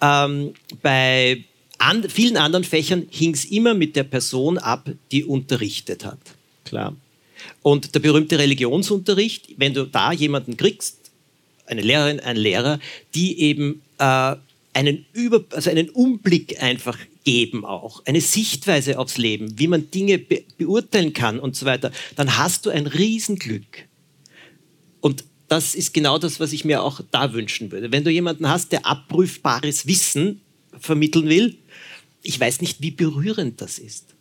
[0.01, 1.45] Ähm, bei
[1.79, 6.19] an, vielen anderen Fächern hing es immer mit der Person ab, die unterrichtet hat.
[6.65, 6.95] Klar.
[7.63, 10.99] Und der berühmte Religionsunterricht, wenn du da jemanden kriegst,
[11.67, 12.81] eine Lehrerin, ein Lehrer,
[13.15, 14.35] die eben äh,
[14.75, 20.19] einen, Über, also einen Umblick einfach geben auch, eine Sichtweise aufs Leben, wie man Dinge
[20.19, 23.89] be beurteilen kann und so weiter, dann hast du ein Riesenglück.
[25.01, 27.91] Und das ist genau das, was ich mir auch da wünschen würde.
[27.93, 30.41] Wenn du jemanden hast, der abprüfbares Wissen
[30.79, 31.57] vermitteln will,
[32.23, 34.15] ich weiß nicht, wie berührend das ist.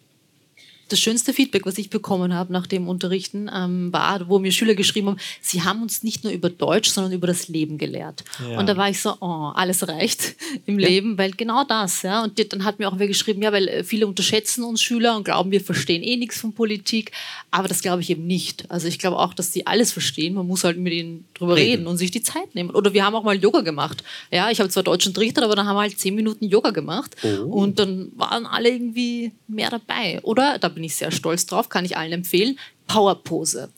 [0.89, 4.75] Das schönste Feedback, was ich bekommen habe nach dem Unterrichten, ähm, war, wo mir Schüler
[4.75, 8.23] geschrieben haben, sie haben uns nicht nur über Deutsch, sondern über das Leben gelehrt.
[8.49, 8.59] Ja.
[8.59, 12.23] Und da war ich so, oh, alles reicht im Leben, weil genau das, ja.
[12.23, 15.23] Und dann hat mir auch wer geschrieben, ja, weil äh, viele unterschätzen uns Schüler und
[15.23, 17.11] glauben, wir verstehen eh nichts von Politik.
[17.51, 18.69] Aber das glaube ich eben nicht.
[18.69, 20.33] Also ich glaube auch, dass die alles verstehen.
[20.33, 21.69] Man muss halt mit ihnen drüber Reden.
[21.69, 22.71] reden, und sich die Zeit nehmen.
[22.71, 24.03] Oder wir haben auch mal Yoga gemacht.
[24.31, 27.15] Ja, ich habe zwar Deutsch unterrichtet, aber dann haben wir halt zehn Minuten Yoga gemacht.
[27.23, 30.19] Und dann waren alle irgendwie mehr dabei.
[30.23, 33.69] Oder, da bin ich sehr stolz drauf, kann ich allen empfehlen, Powerpose.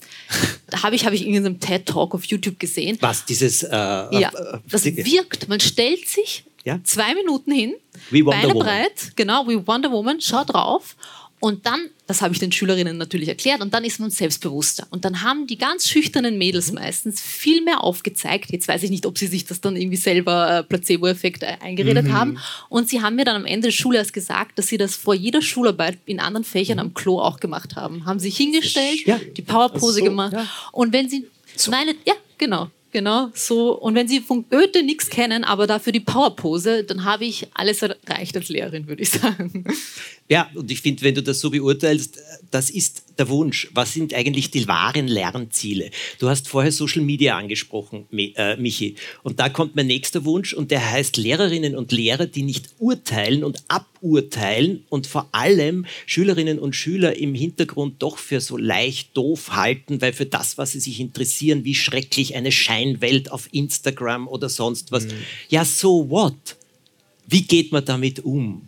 [0.84, 2.96] Habe ich, hab ich in einem TED-Talk auf YouTube gesehen.
[3.02, 3.64] Was, dieses...
[3.64, 5.50] Äh, Ja, äh, das wirkt.
[5.50, 6.80] Man stellt sich Ja.
[6.84, 7.74] zwei Minuten hin,
[8.12, 8.68] Beine Woman.
[8.68, 10.96] breit, genau, wie Wonder Woman, schau drauf.
[11.40, 14.86] Und dann, das habe ich den Schülerinnen natürlich erklärt, und dann ist man selbstbewusster.
[14.90, 16.76] Und dann haben die ganz schüchternen Mädels Mhm.
[16.80, 18.52] meistens viel mehr aufgezeigt.
[18.52, 22.06] Jetzt weiß ich nicht, ob sie sich das dann irgendwie selber äh, Placebo-Effekt äh, eingeredet
[22.08, 22.14] Mhm.
[22.14, 22.38] haben.
[22.70, 25.14] Und sie haben mir dann am Ende der Schule erst gesagt, dass sie das vor
[25.16, 28.06] jeder Schularbeit in anderen Fächern am Klo auch gemacht haben.
[28.06, 29.20] Haben sich hingestellt, Ja.
[29.38, 30.36] die Powerpose so, gemacht.
[30.72, 31.26] Und wenn sie
[31.70, 32.70] meine, ja, genau.
[32.92, 33.80] Genau, so.
[33.80, 37.82] Und wenn Sie von Goethe nichts kennen, aber dafür die Powerpose, dann habe ich alles
[37.82, 39.64] erreicht als Lehrerin, würde ich sagen.
[40.28, 42.18] Ja, und ich finde, wenn du das so beurteilst,
[42.52, 43.70] das ist der Wunsch.
[43.74, 45.92] Was sind eigentlich die wahren Lernziele?
[46.20, 48.96] Du hast vorher Social Media angesprochen, äh, Michi.
[49.24, 53.44] Und da kommt mein nächster Wunsch und der heißt Lehrerinnen und Lehrer, die nicht urteilen
[53.44, 53.64] und
[54.02, 60.02] aburteilen und vor allem Schülerinnen und Schüler im Hintergrund doch für so leicht doof halten,
[60.02, 64.92] weil für das, was sie sich interessieren, wie schrecklich eine Scheinwelt auf Instagram oder sonst
[64.92, 65.08] was.
[65.50, 66.34] Ja, so what?
[67.28, 68.64] Wie geht man damit um?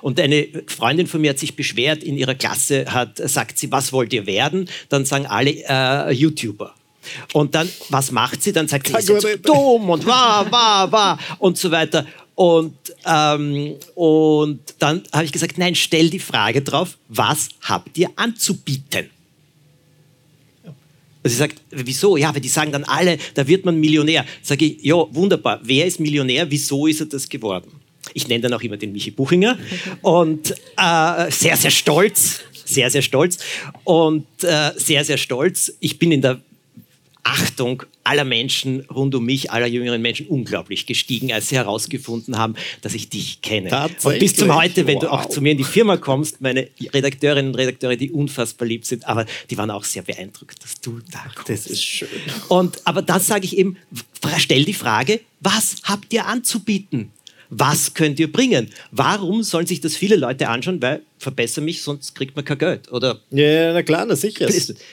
[0.00, 3.92] Und eine Freundin von mir hat sich beschwert, in ihrer Klasse hat, sagt sie, was
[3.92, 4.68] wollt ihr werden?
[4.88, 6.74] Dann sagen alle äh, YouTuber.
[7.32, 8.52] Und dann, was macht sie?
[8.52, 12.06] Dann sagt sie, ist dumm und wa, wa, wa und so weiter.
[12.34, 18.10] Und, ähm, und dann habe ich gesagt, nein, stell die Frage drauf, was habt ihr
[18.16, 19.10] anzubieten?
[21.22, 22.16] Also sie sagt, wieso?
[22.16, 24.26] Ja, weil die sagen dann alle, da wird man Millionär.
[24.42, 25.60] Sage ich, ja, wunderbar.
[25.62, 26.50] Wer ist Millionär?
[26.50, 27.70] Wieso ist er das geworden?
[28.12, 29.56] Ich nenne dann auch immer den Michi Buchinger
[30.02, 33.38] und äh, sehr, sehr stolz, sehr, sehr stolz
[33.84, 35.72] und äh, sehr, sehr stolz.
[35.80, 36.42] Ich bin in der
[37.24, 42.54] Achtung aller Menschen rund um mich, aller jüngeren Menschen unglaublich gestiegen, als sie herausgefunden haben,
[42.82, 43.88] dass ich dich kenne.
[44.02, 45.28] Und bis zum heute, wenn du auch Wow.
[45.30, 49.24] zu mir in die Firma kommst, meine Redakteurinnen und Redakteure, die unfassbar lieb sind, aber
[49.50, 51.48] die waren auch sehr beeindruckt, dass du da kommst.
[51.48, 52.08] Das ist schön.
[52.48, 53.76] Und, aber das sage ich eben,
[54.38, 57.10] stell die Frage, was habt ihr anzubieten?
[57.56, 58.68] Was könnt ihr bringen?
[58.90, 60.82] Warum sollen sich das viele Leute anschauen?
[60.82, 62.90] Weil, verbessere mich, sonst kriegt man kein Geld.
[62.90, 64.48] Oder ja, na klar, na sicher.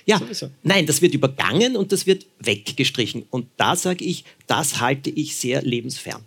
[0.06, 0.52] Ja, Sowieso.
[0.62, 3.26] nein, das wird übergangen und das wird weggestrichen.
[3.32, 6.22] Und da sage ich, das halte ich sehr lebensfern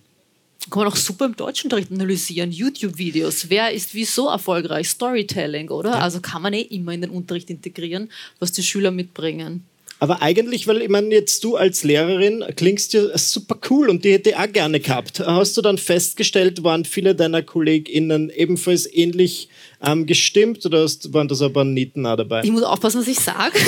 [0.71, 2.51] kann man auch super im Deutschunterricht analysieren.
[2.51, 3.51] YouTube-Videos.
[3.51, 4.89] Wer ist wieso erfolgreich?
[4.89, 5.91] Storytelling, oder?
[5.91, 5.99] Ja.
[5.99, 9.65] Also kann man eh immer in den Unterricht integrieren, was die Schüler mitbringen.
[10.05, 14.13] Aber eigentlich, weil ich meine, jetzt du als Lehrerin klingst ja super cool und die
[14.13, 15.21] hätte ich auch gerne gehabt.
[15.21, 19.49] Hast du dann festgestellt, waren viele deiner KollegInnen ebenfalls ähnlich
[19.83, 22.43] ähm, gestimmt oder hast, waren das aber Nieten auch dabei?
[22.45, 23.59] Ich muss aufpassen, was ich sage,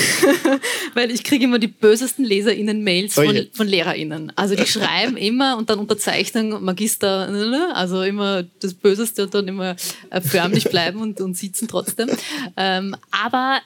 [0.95, 4.31] weil ich kriege immer die bösesten LeserInnen-Mails von, von LehrerInnen.
[4.37, 9.33] Also die schreiben immer und dann Unterzeichnung Magister, ne, ne, also immer das Böseste und
[9.33, 9.75] dann immer
[10.11, 12.11] äh, förmlich bleiben und, und sitzen trotzdem.
[12.59, 13.63] Ähm, aber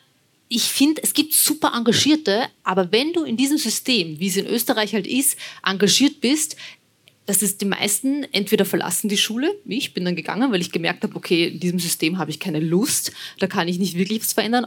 [0.53, 4.47] ich finde, es gibt super Engagierte, aber wenn du in diesem System, wie es in
[4.47, 6.57] Österreich halt ist, engagiert bist,
[7.25, 10.73] das ist die meisten entweder verlassen die Schule, wie ich bin dann gegangen, weil ich
[10.73, 14.21] gemerkt habe, okay, in diesem System habe ich keine Lust, da kann ich nicht wirklich
[14.21, 14.67] was verändern,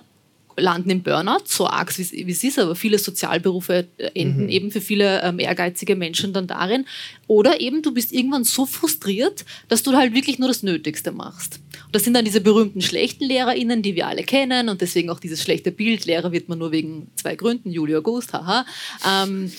[0.55, 4.49] landen im Burnout, so arg wie es ist, aber viele Sozialberufe äh, enden mhm.
[4.49, 6.85] eben für viele ähm, ehrgeizige Menschen dann darin.
[7.27, 11.59] Oder eben du bist irgendwann so frustriert, dass du halt wirklich nur das Nötigste machst.
[11.93, 15.43] Das sind dann diese berühmten schlechten LehrerInnen, die wir alle kennen und deswegen auch dieses
[15.43, 16.05] schlechte Bild.
[16.05, 18.65] Lehrer wird man nur wegen zwei Gründen, Juli, August, haha.
[19.07, 19.51] Ähm,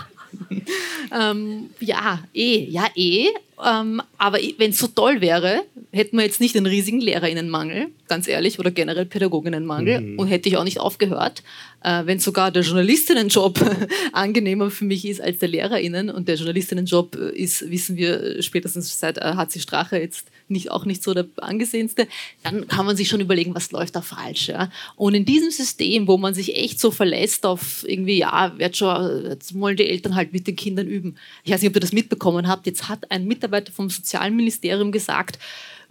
[1.12, 3.28] ähm, ja, eh, ja, eh.
[3.64, 8.28] Ähm, aber wenn es so toll wäre, hätten wir jetzt nicht einen riesigen Lehrerinnenmangel, ganz
[8.28, 10.18] ehrlich, oder generell Pädagoginnenmangel mhm.
[10.18, 11.42] und hätte ich auch nicht aufgehört.
[11.82, 13.58] Äh, wenn sogar der Journalistinnenjob
[14.12, 19.20] angenehmer für mich ist als der Lehrerinnen und der Journalistinnenjob ist, wissen wir spätestens seit
[19.20, 22.08] HC Strache jetzt nicht, auch nicht so der angesehenste,
[22.42, 24.48] dann kann man sich schon überlegen, was läuft da falsch.
[24.48, 24.70] Ja?
[24.96, 29.26] Und in diesem System, wo man sich echt so verlässt auf irgendwie, ja, wird schon,
[29.26, 31.16] jetzt wollen die Eltern halt mit den Kindern üben.
[31.44, 35.38] Ich weiß nicht, ob ihr das mitbekommen habt, jetzt hat ein Mitarbeiter vom Sozialministerium gesagt,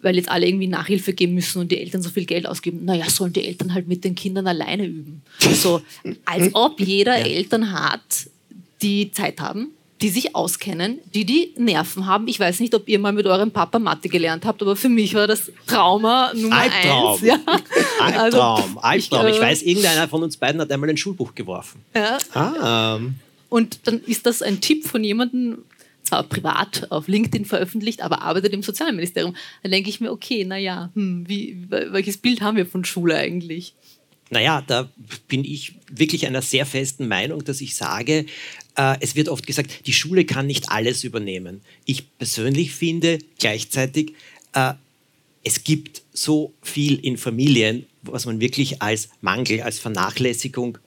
[0.02, 2.86] weil jetzt alle irgendwie Nachhilfe geben müssen und die Eltern so viel Geld ausgeben.
[2.86, 5.22] Naja, sollen die Eltern halt mit den Kindern alleine üben.
[5.40, 5.82] So,
[6.26, 7.26] als ob jeder ja.
[7.26, 8.30] Eltern hat,
[8.82, 12.28] die Zeit haben, die sich auskennen, die die Nerven haben.
[12.28, 15.16] Ich weiß nicht, ob ihr mal mit eurem Papa Mathe gelernt habt, aber für mich
[15.16, 17.14] war das Trauma Nummer Albtraum.
[17.14, 17.22] eins.
[17.22, 17.40] Ja.
[18.00, 19.28] Albtraum, also, Albtraum.
[19.28, 21.82] Ich, ich, weiß, irgendeiner von uns beiden hat einmal ein Schulbuch geworfen.
[21.96, 22.20] Ja.
[22.34, 23.00] Ah.
[23.50, 25.60] Und dann ist das ein Tipp von jemandem,
[26.08, 29.36] zwar privat auf LinkedIn veröffentlicht, aber arbeitet im Sozialministerium.
[29.64, 33.74] Dann denke ich mir, okay, naja, hm, welches Bild haben wir von Schule eigentlich?
[34.30, 34.90] Naja, da
[35.28, 38.26] bin ich wirklich einer sehr festen Meinung, dass ich sage,
[38.76, 41.62] äh, es wird oft gesagt, die Schule kann nicht alles übernehmen.
[41.86, 44.14] Ich persönlich finde gleichzeitig,
[44.54, 44.74] äh,
[45.44, 50.78] es gibt so viel in Familien, was man wirklich als Mangel, als Vernachlässigung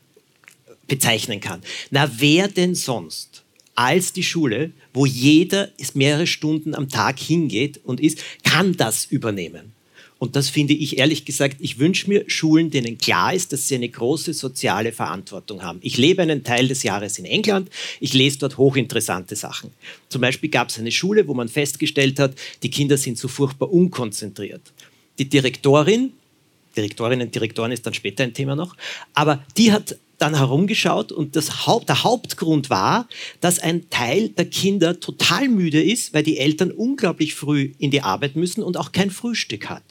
[0.86, 1.62] bezeichnen kann.
[1.90, 3.29] Na, wer denn sonst
[3.74, 9.72] als die Schule, wo jeder mehrere Stunden am Tag hingeht und ist, kann das übernehmen?
[10.20, 13.76] Und das finde ich ehrlich gesagt, ich wünsche mir Schulen, denen klar ist, dass sie
[13.76, 15.78] eine große soziale Verantwortung haben.
[15.82, 19.70] Ich lebe einen Teil des Jahres in England, ich lese dort hochinteressante Sachen.
[20.10, 23.72] Zum Beispiel gab es eine Schule, wo man festgestellt hat, die Kinder sind so furchtbar
[23.72, 24.60] unkonzentriert.
[25.18, 26.12] Die Direktorin,
[26.76, 28.76] Direktorinnen und Direktoren ist dann später ein Thema noch,
[29.14, 33.08] aber die hat dann herumgeschaut und das Haupt, der Hauptgrund war,
[33.40, 38.02] dass ein Teil der Kinder total müde ist, weil die Eltern unglaublich früh in die
[38.02, 39.82] Arbeit müssen und auch kein Frühstück hat.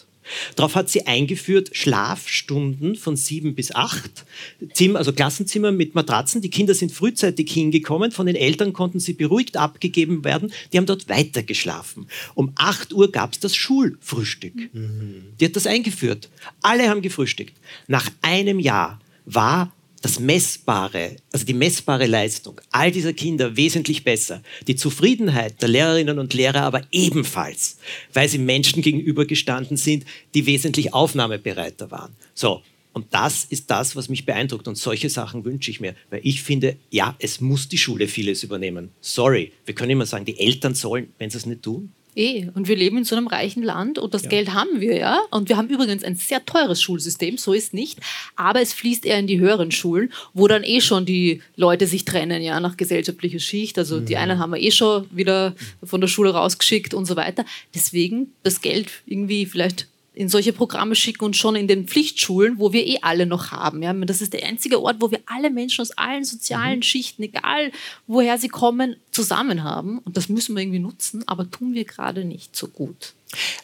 [0.55, 4.25] Darauf hat sie eingeführt Schlafstunden von sieben bis acht,
[4.73, 6.41] Zimmer, also Klassenzimmer mit Matratzen.
[6.41, 10.51] Die Kinder sind frühzeitig hingekommen, von den Eltern konnten sie beruhigt abgegeben werden.
[10.71, 12.07] Die haben dort weiter geschlafen.
[12.35, 14.73] Um acht Uhr gab es das Schulfrühstück.
[14.73, 15.23] Mhm.
[15.39, 16.29] Die hat das eingeführt.
[16.61, 17.53] Alle haben gefrühstückt.
[17.87, 24.41] Nach einem Jahr war das Messbare, also die messbare Leistung all dieser Kinder wesentlich besser.
[24.67, 27.77] Die Zufriedenheit der Lehrerinnen und Lehrer aber ebenfalls,
[28.13, 32.15] weil sie Menschen gegenübergestanden sind, die wesentlich aufnahmebereiter waren.
[32.33, 32.61] So.
[32.91, 34.67] Und das ist das, was mich beeindruckt.
[34.67, 35.95] Und solche Sachen wünsche ich mir.
[36.09, 38.89] Weil ich finde, ja, es muss die Schule vieles übernehmen.
[38.99, 39.53] Sorry.
[39.65, 42.75] Wir können immer sagen, die Eltern sollen, wenn sie es nicht tun, Eh, und wir
[42.75, 44.29] leben in so einem reichen Land und das ja.
[44.29, 45.21] Geld haben wir ja.
[45.31, 47.99] Und wir haben übrigens ein sehr teures Schulsystem, so ist nicht.
[48.35, 52.03] Aber es fließt eher in die höheren Schulen, wo dann eh schon die Leute sich
[52.03, 53.77] trennen, ja, nach gesellschaftlicher Schicht.
[53.77, 54.05] Also mhm.
[54.05, 57.45] die einen haben wir eh schon wieder von der Schule rausgeschickt und so weiter.
[57.73, 59.87] Deswegen das Geld irgendwie vielleicht
[60.19, 63.81] in solche Programme schicken und schon in den Pflichtschulen, wo wir eh alle noch haben.
[63.81, 63.93] Ja?
[63.93, 66.83] Das ist der einzige Ort, wo wir alle Menschen aus allen sozialen mhm.
[66.83, 67.71] Schichten, egal
[68.05, 69.99] woher sie kommen, zusammen haben.
[69.99, 73.13] Und das müssen wir irgendwie nutzen, aber tun wir gerade nicht so gut.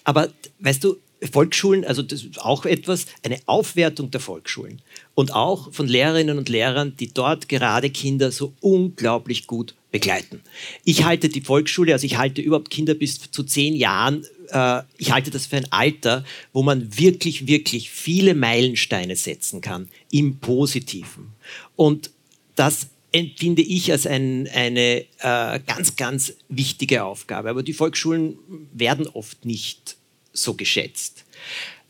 [0.06, 0.96] Aber weißt du,
[1.28, 4.82] Volksschulen, also das ist auch etwas, eine Aufwertung der Volksschulen
[5.14, 10.42] und auch von Lehrerinnen und Lehrern, die dort gerade Kinder so unglaublich gut begleiten.
[10.84, 15.12] Ich halte die Volksschule, also ich halte überhaupt Kinder bis zu zehn Jahren, äh, ich
[15.12, 21.32] halte das für ein Alter, wo man wirklich, wirklich viele Meilensteine setzen kann im Positiven.
[21.76, 22.12] Und
[22.56, 27.50] das empfinde ich als ein, eine äh, ganz, ganz wichtige Aufgabe.
[27.50, 28.38] Aber die Volksschulen
[28.74, 29.96] werden oft nicht
[30.36, 31.26] so geschätzt.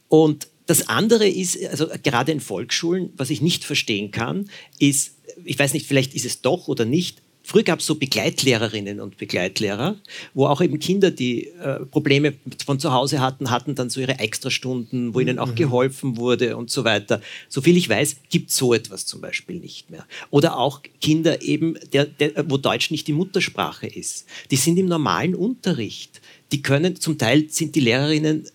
[0.07, 5.59] Und das andere ist, also gerade in Volksschulen, was ich nicht verstehen kann, ist, ich
[5.59, 9.97] weiß nicht, vielleicht ist es doch oder nicht, Früher gab es so Begleitlehrerinnen und Begleitlehrer,
[10.33, 12.33] wo auch eben Kinder, die äh, Probleme
[12.65, 15.55] von zu Hause hatten, hatten dann so ihre Extrastunden, wo ihnen auch mhm.
[15.55, 17.21] geholfen wurde und so weiter.
[17.47, 20.07] Soviel ich weiß, gibt so etwas zum Beispiel nicht mehr.
[20.31, 24.25] Oder auch Kinder eben, der, der, wo Deutsch nicht die Muttersprache ist.
[24.49, 26.21] Die sind im normalen Unterricht.
[26.51, 28.47] Die können, zum Teil sind die Lehrerinnen,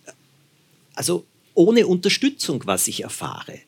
[0.94, 1.24] also
[1.54, 3.60] ohne Unterstützung, was ich erfahre.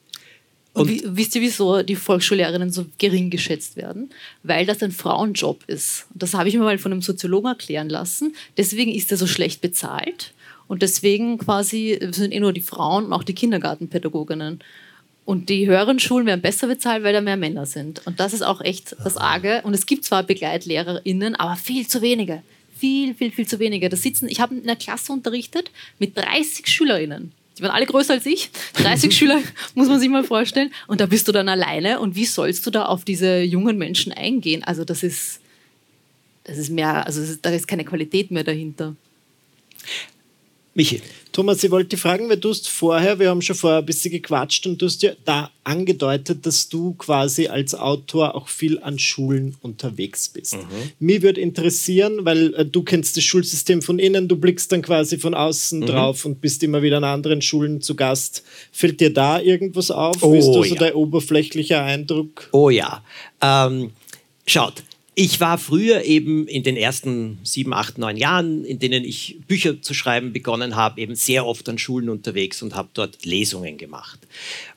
[0.74, 4.10] Und, wie, wisst ihr, wieso die Volksschullehrerinnen so gering geschätzt werden?
[4.42, 6.06] Weil das ein Frauenjob ist.
[6.12, 8.34] Und das habe ich mir mal von einem Soziologen erklären lassen.
[8.56, 10.32] Deswegen ist er so schlecht bezahlt.
[10.68, 14.60] Und deswegen quasi sind eh nur die Frauen und auch die Kindergartenpädagoginnen.
[15.26, 18.06] Und die höheren Schulen werden besser bezahlt, weil da mehr Männer sind.
[18.06, 19.60] Und das ist auch echt das Arge.
[19.64, 22.42] Und es gibt zwar BegleitlehrerInnen, aber viel zu wenige.
[22.82, 23.88] Viel, viel, viel zu wenige.
[23.88, 27.30] Da sitzen, ich habe in einer Klasse unterrichtet mit 30 SchülerInnen.
[27.56, 28.50] Die waren alle größer als ich.
[28.74, 29.40] 30 Schüler,
[29.76, 30.72] muss man sich mal vorstellen.
[30.88, 32.00] Und da bist du dann alleine.
[32.00, 34.64] Und wie sollst du da auf diese jungen Menschen eingehen?
[34.64, 35.38] Also, das ist,
[36.42, 38.96] das ist mehr, also da ist keine Qualität mehr dahinter.
[40.74, 41.02] Michi.
[41.32, 44.10] Thomas, ich wollte dich fragen, weil du hast vorher, wir haben schon vorher ein bisschen
[44.10, 48.98] gequatscht und du hast ja da angedeutet, dass du quasi als Autor auch viel an
[48.98, 50.56] Schulen unterwegs bist.
[50.56, 50.62] Mhm.
[50.98, 55.18] Mich würde interessieren, weil äh, du kennst das Schulsystem von innen, du blickst dann quasi
[55.18, 55.86] von außen mhm.
[55.86, 58.42] drauf und bist immer wieder an anderen Schulen zu Gast.
[58.70, 60.22] Fällt dir da irgendwas auf?
[60.22, 60.74] Oh, Wie ist da so ja.
[60.74, 62.48] dein oberflächlicher Eindruck?
[62.52, 63.02] Oh ja.
[63.42, 63.92] Ähm,
[64.46, 64.82] schaut,
[65.22, 69.80] ich war früher eben in den ersten sieben, acht, neun Jahren, in denen ich Bücher
[69.80, 74.18] zu schreiben begonnen habe, eben sehr oft an Schulen unterwegs und habe dort Lesungen gemacht.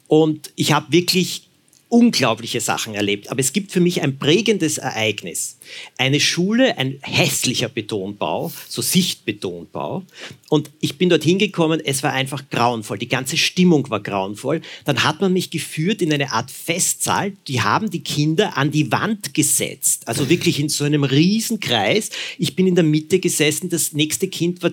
[0.07, 1.44] Und ich habe wirklich
[1.89, 3.29] unglaubliche Sachen erlebt.
[3.29, 5.57] Aber es gibt für mich ein prägendes Ereignis.
[5.97, 10.03] Eine Schule, ein hässlicher Betonbau, so Sichtbetonbau.
[10.49, 12.97] Und ich bin dort hingekommen, es war einfach grauenvoll.
[12.97, 14.61] Die ganze Stimmung war grauenvoll.
[14.85, 17.33] Dann hat man mich geführt in eine Art Festsaal.
[17.47, 20.07] Die haben die Kinder an die Wand gesetzt.
[20.07, 22.09] Also wirklich in so einem Riesenkreis.
[22.39, 23.69] Ich bin in der Mitte gesessen.
[23.69, 24.71] Das nächste Kind war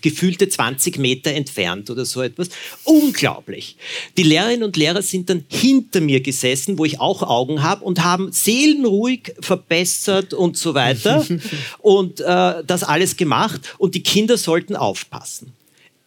[0.00, 2.48] gefühlte 20 Meter entfernt oder so etwas.
[2.84, 3.76] Unglaublich.
[4.16, 8.04] Die Lehrerinnen und Lehrer sind dann hinter mir gesessen, wo ich auch Augen habe und
[8.04, 11.26] haben seelenruhig verbessert und so weiter
[11.78, 15.52] und äh, das alles gemacht und die Kinder sollten aufpassen.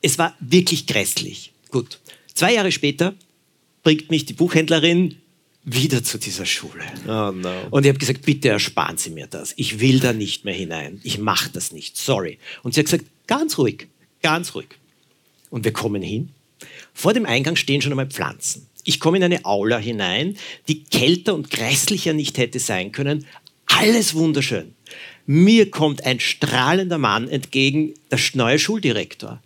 [0.02, 1.52] Es war wirklich grässlich.
[1.72, 2.00] Gut.
[2.34, 3.14] Zwei Jahre später
[3.84, 5.18] bringt mich die Buchhändlerin
[5.66, 6.84] wieder zu dieser Schule.
[7.08, 7.68] Oh no.
[7.72, 9.54] Und ich habe gesagt, bitte ersparen Sie mir das.
[9.56, 11.00] Ich will da nicht mehr hinein.
[11.04, 11.96] Ich mache das nicht.
[11.98, 12.38] Sorry.
[12.64, 13.88] Und sie hat gesagt, ganz ruhig,
[14.22, 14.70] ganz ruhig.
[15.50, 16.30] Und wir kommen hin.
[16.94, 18.68] Vor dem Eingang stehen schon einmal Pflanzen.
[18.84, 23.26] Ich komme in eine Aula hinein, die kälter und grässlicher nicht hätte sein können.
[23.66, 24.76] Alles wunderschön.
[25.26, 29.42] Mir kommt ein strahlender Mann entgegen, der neue Schuldirektor.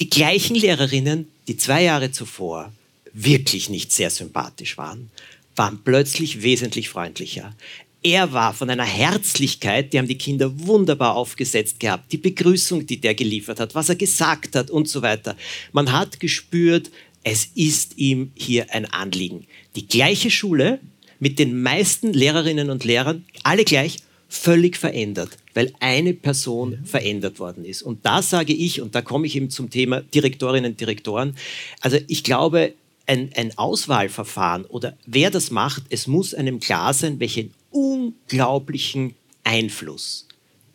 [0.00, 2.72] Die gleichen Lehrerinnen, die zwei Jahre zuvor
[3.12, 5.10] wirklich nicht sehr sympathisch waren,
[5.54, 7.54] waren plötzlich wesentlich freundlicher.
[8.08, 13.00] Er war von einer Herzlichkeit, die haben die Kinder wunderbar aufgesetzt gehabt, die Begrüßung, die
[13.00, 15.36] der geliefert hat, was er gesagt hat und so weiter.
[15.72, 16.92] Man hat gespürt,
[17.24, 19.48] es ist ihm hier ein Anliegen.
[19.74, 20.78] Die gleiche Schule
[21.18, 23.96] mit den meisten Lehrerinnen und Lehrern, alle gleich,
[24.28, 27.82] völlig verändert, weil eine Person verändert worden ist.
[27.82, 31.34] Und da sage ich, und da komme ich eben zum Thema Direktorinnen und Direktoren,
[31.80, 32.72] also ich glaube,
[33.08, 40.26] ein, ein Auswahlverfahren oder wer das macht, es muss einem klar sein, welchen unglaublichen Einfluss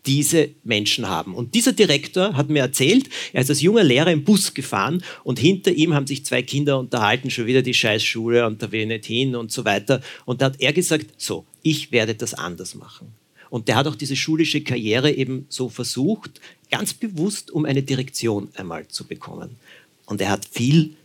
[0.06, 1.36] diese Menschen haben.
[1.36, 5.38] Und dieser Direktor hat mir erzählt, er ist als junger Lehrer im Bus gefahren und
[5.38, 8.88] hinter ihm haben sich zwei Kinder unterhalten, schon wieder die Scheißschule und da will ich
[8.88, 10.02] nicht hin und so weiter.
[10.26, 13.14] Und da hat er gesagt, so, ich werde das anders machen.
[13.52, 16.40] Und der hat auch diese schulische Karriere eben so versucht,
[16.72, 19.58] ganz bewusst, um eine Direktion einmal zu bekommen.
[20.06, 20.96] Und er hat viel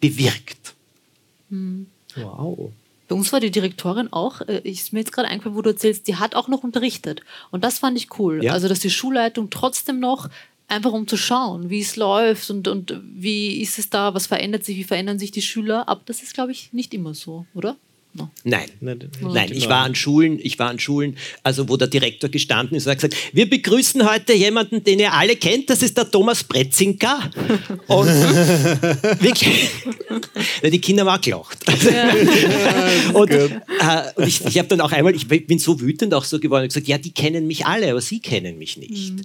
[0.00, 0.74] bewirkt.
[1.48, 1.86] Hm.
[2.16, 2.72] Wow.
[3.10, 6.06] Bei uns war die Direktorin auch, äh, ist mir jetzt gerade eingefallen, wo du erzählst,
[6.06, 7.22] die hat auch noch unterrichtet.
[7.50, 8.42] Und das fand ich cool.
[8.44, 8.52] Ja.
[8.52, 10.28] Also, dass die Schulleitung trotzdem noch
[10.68, 14.64] einfach um zu schauen, wie es läuft und, und wie ist es da, was verändert
[14.64, 15.88] sich, wie verändern sich die Schüler.
[15.88, 17.74] Aber das ist, glaube ich, nicht immer so, oder?
[18.12, 18.28] No.
[18.42, 22.76] Nein, nein, ich war an Schulen, ich war an Schulen, also wo der Direktor gestanden
[22.76, 26.10] ist und hat gesagt, wir begrüßen heute jemanden, den ihr alle kennt, das ist der
[26.10, 27.30] Thomas Pretzinka.
[27.86, 28.08] Und
[29.20, 29.70] wirklich,
[30.62, 31.58] die Kinder haben auch gelacht.
[31.84, 32.10] Ja.
[33.14, 33.50] und, äh,
[34.16, 36.88] und, ich, ich habe dann auch einmal, ich bin so wütend auch so geworden, gesagt,
[36.88, 39.14] ja, die kennen mich alle, aber sie kennen mich nicht.
[39.14, 39.22] Mhm.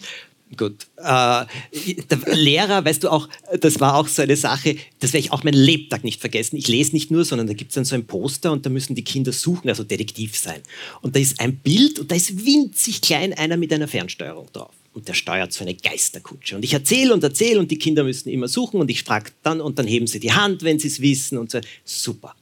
[0.55, 0.87] Gut.
[0.97, 3.27] Äh, der Lehrer, weißt du auch,
[3.59, 6.55] das war auch so eine Sache, das werde ich auch meinen Lebtag nicht vergessen.
[6.55, 8.95] Ich lese nicht nur, sondern da gibt es dann so ein Poster und da müssen
[8.95, 10.61] die Kinder suchen, also Detektiv sein.
[11.01, 14.71] Und da ist ein Bild und da ist winzig klein einer mit einer Fernsteuerung drauf.
[14.93, 16.55] Und der steuert so eine Geisterkutsche.
[16.55, 19.59] Und ich erzähle und erzähle und die Kinder müssen immer suchen und ich frage dann
[19.59, 21.59] und dann heben sie die Hand, wenn sie es wissen und so.
[21.83, 22.33] Super.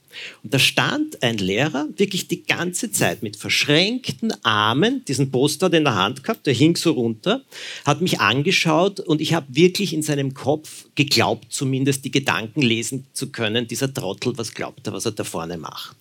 [0.43, 5.84] Und da stand ein Lehrer wirklich die ganze Zeit mit verschränkten Armen, diesen Poster in
[5.84, 7.43] der Hand gehabt, der hing so runter,
[7.86, 13.05] hat mich angeschaut und ich habe wirklich in seinem Kopf geglaubt, zumindest die Gedanken lesen
[13.14, 15.97] zu können, dieser Trottel, was glaubt er, was er da vorne macht.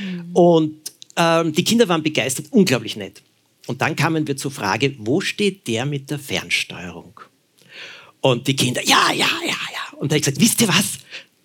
[0.00, 0.30] Mhm.
[0.32, 0.76] Und
[1.16, 3.22] ähm, die Kinder waren begeistert, unglaublich nett.
[3.66, 7.20] Und dann kamen wir zur Frage, wo steht der mit der Fernsteuerung?
[8.20, 9.98] Und die Kinder, ja, ja, ja, ja.
[9.98, 10.98] Und da habe ich gesagt, wisst ihr was?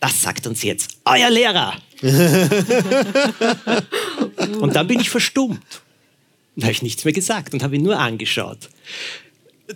[0.06, 1.74] Das sagt uns jetzt euer Lehrer.
[4.62, 5.82] und dann bin ich verstummt.
[6.56, 8.70] Und habe ich nichts mehr gesagt und habe ihn nur angeschaut.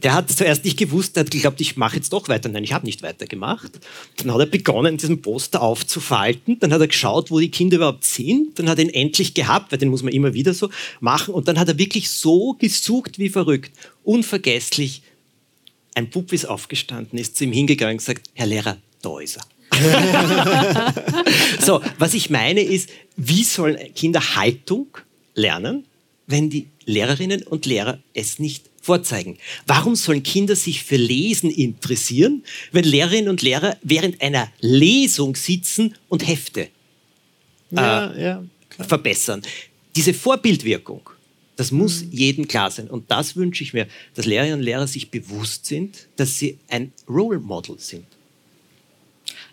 [0.04, 2.48] Der hat zuerst nicht gewusst, er hat geglaubt, ich mache jetzt doch weiter.
[2.48, 3.72] Nein, ich habe nicht weitergemacht.
[4.18, 6.60] Dann hat er begonnen, diesen Poster aufzufalten.
[6.60, 8.60] Dann hat er geschaut, wo die Kinder überhaupt sind.
[8.60, 10.70] Dann hat er ihn endlich gehabt, weil den muss man immer wieder so
[11.00, 11.34] machen.
[11.34, 13.72] Und dann hat er wirklich so gesucht wie verrückt.
[14.04, 15.02] Unvergesslich.
[15.96, 19.59] Ein Bub ist aufgestanden, ist zu ihm hingegangen und gesagt, Herr Lehrer, da ist er.
[21.60, 24.88] so, was ich meine ist, wie sollen Kinder Haltung
[25.36, 25.86] lernen,
[26.28, 29.38] wenn die Lehrerinnen und Lehrer es nicht vorzeigen?
[29.68, 35.96] Warum sollen Kinder sich für Lesen interessieren, wenn Lehrerinnen und Lehrer während einer Lesung sitzen
[36.08, 36.70] und Hefte
[37.72, 39.42] äh, ja, verbessern?
[39.96, 41.10] Diese Vorbildwirkung,
[41.56, 42.12] das muss mhm.
[42.12, 42.90] jedem klar sein.
[42.90, 46.94] Und das wünsche ich mir, dass Lehrerinnen und Lehrer sich bewusst sind, dass sie ein
[47.08, 48.06] Role Model sind.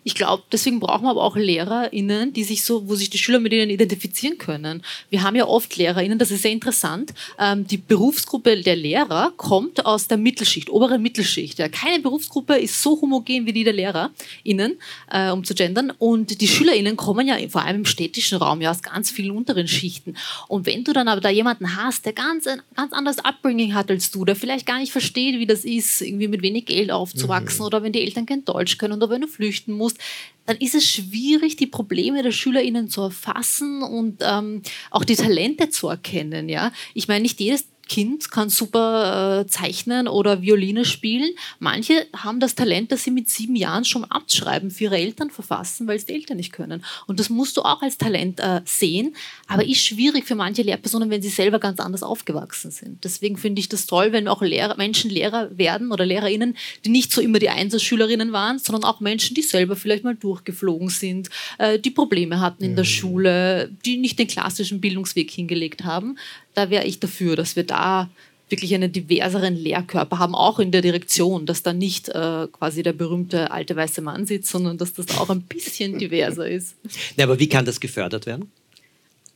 [0.06, 3.40] Ich glaube, deswegen brauchen wir aber auch LehrerInnen, die sich so, wo sich die Schüler
[3.40, 4.84] mit ihnen identifizieren können.
[5.10, 7.12] Wir haben ja oft LehrerInnen, das ist sehr interessant.
[7.40, 11.58] Ähm, die Berufsgruppe der Lehrer kommt aus der Mittelschicht, oberen Mittelschicht.
[11.58, 11.68] Ja.
[11.68, 14.78] Keine Berufsgruppe ist so homogen wie die der LehrerInnen,
[15.10, 15.92] äh, um zu gendern.
[15.98, 19.66] Und die SchülerInnen kommen ja vor allem im städtischen Raum ja aus ganz vielen unteren
[19.66, 20.16] Schichten.
[20.46, 23.90] Und wenn du dann aber da jemanden hast, der ganz ein ganz anderes Upbringing hat
[23.90, 27.62] als du, der vielleicht gar nicht versteht, wie das ist, irgendwie mit wenig Geld aufzuwachsen
[27.62, 27.66] mhm.
[27.66, 30.00] oder wenn die Eltern kein Deutsch können oder wenn du flüchten musst, hast,
[30.46, 35.70] dann ist es schwierig, die Probleme der SchülerInnen zu erfassen und ähm, auch die Talente
[35.70, 36.48] zu erkennen.
[36.48, 36.72] Ja?
[36.94, 41.30] Ich meine, nicht jedes Kind kann super äh, zeichnen oder Violine spielen.
[41.58, 45.86] Manche haben das Talent, dass sie mit sieben Jahren schon abschreiben für ihre Eltern verfassen,
[45.86, 46.84] weil es die Eltern nicht können.
[47.06, 49.14] Und das musst du auch als Talent äh, sehen.
[49.46, 53.04] Aber ist schwierig für manche Lehrpersonen, wenn sie selber ganz anders aufgewachsen sind.
[53.04, 57.12] Deswegen finde ich das toll, wenn auch Lehrer, Menschen Lehrer werden oder LehrerInnen, die nicht
[57.12, 61.78] so immer die Einzelschülerinnen waren, sondern auch Menschen, die selber vielleicht mal durchgeflogen sind, äh,
[61.78, 62.88] die Probleme hatten in der mhm.
[62.88, 66.16] Schule, die nicht den klassischen Bildungsweg hingelegt haben
[66.56, 68.10] da wäre ich dafür, dass wir da
[68.48, 72.92] wirklich einen diverseren Lehrkörper haben, auch in der Direktion, dass da nicht äh, quasi der
[72.92, 76.76] berühmte alte weiße Mann sitzt, sondern dass das auch ein bisschen diverser ist.
[77.16, 78.50] Ja, aber wie kann das gefördert werden?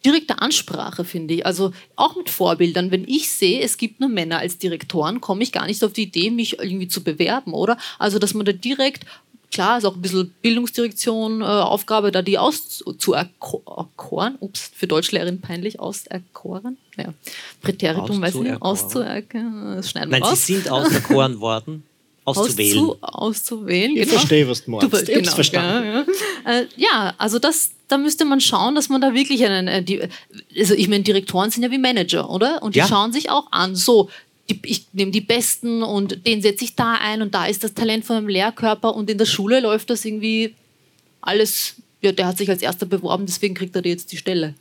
[0.04, 1.44] Direkte Ansprache, finde ich.
[1.44, 2.90] Also auch mit Vorbildern.
[2.90, 6.04] Wenn ich sehe, es gibt nur Männer als Direktoren, komme ich gar nicht auf die
[6.04, 7.76] Idee, mich irgendwie zu bewerben, oder?
[7.98, 9.04] Also, dass man da direkt
[9.50, 14.36] klar, ist auch ein bisschen Bildungsdirektion äh, Aufgabe, da die auszuerkoren.
[14.40, 16.76] Ups, für Deutschlehrerin peinlich, auserkoren.
[16.96, 17.12] Ja.
[17.62, 19.76] Präteritum, weiß ich nicht, auszuerkoren.
[19.76, 20.46] Das schneiden wir Nein, raus.
[20.46, 21.84] sie sind auserkoren worden.
[22.24, 22.78] Auszuwählen.
[22.78, 24.18] Auszu, auszuwählen, Ich genau.
[24.18, 24.92] verstehe, was du meinst.
[24.92, 25.86] Du, ich genau, verstanden.
[25.86, 26.04] Ja,
[26.52, 26.60] ja.
[26.60, 30.02] Äh, ja, also das, da müsste man schauen, dass man da wirklich einen, äh, die,
[30.56, 32.62] also ich meine, Direktoren sind ja wie Manager, oder?
[32.62, 32.86] Und die ja.
[32.86, 34.10] schauen sich auch an, so,
[34.50, 37.74] die, ich nehme die Besten und den setze ich da ein und da ist das
[37.74, 40.54] Talent von einem Lehrkörper und in der Schule läuft das irgendwie
[41.20, 44.54] alles, ja, der hat sich als erster beworben, deswegen kriegt er jetzt die Stelle.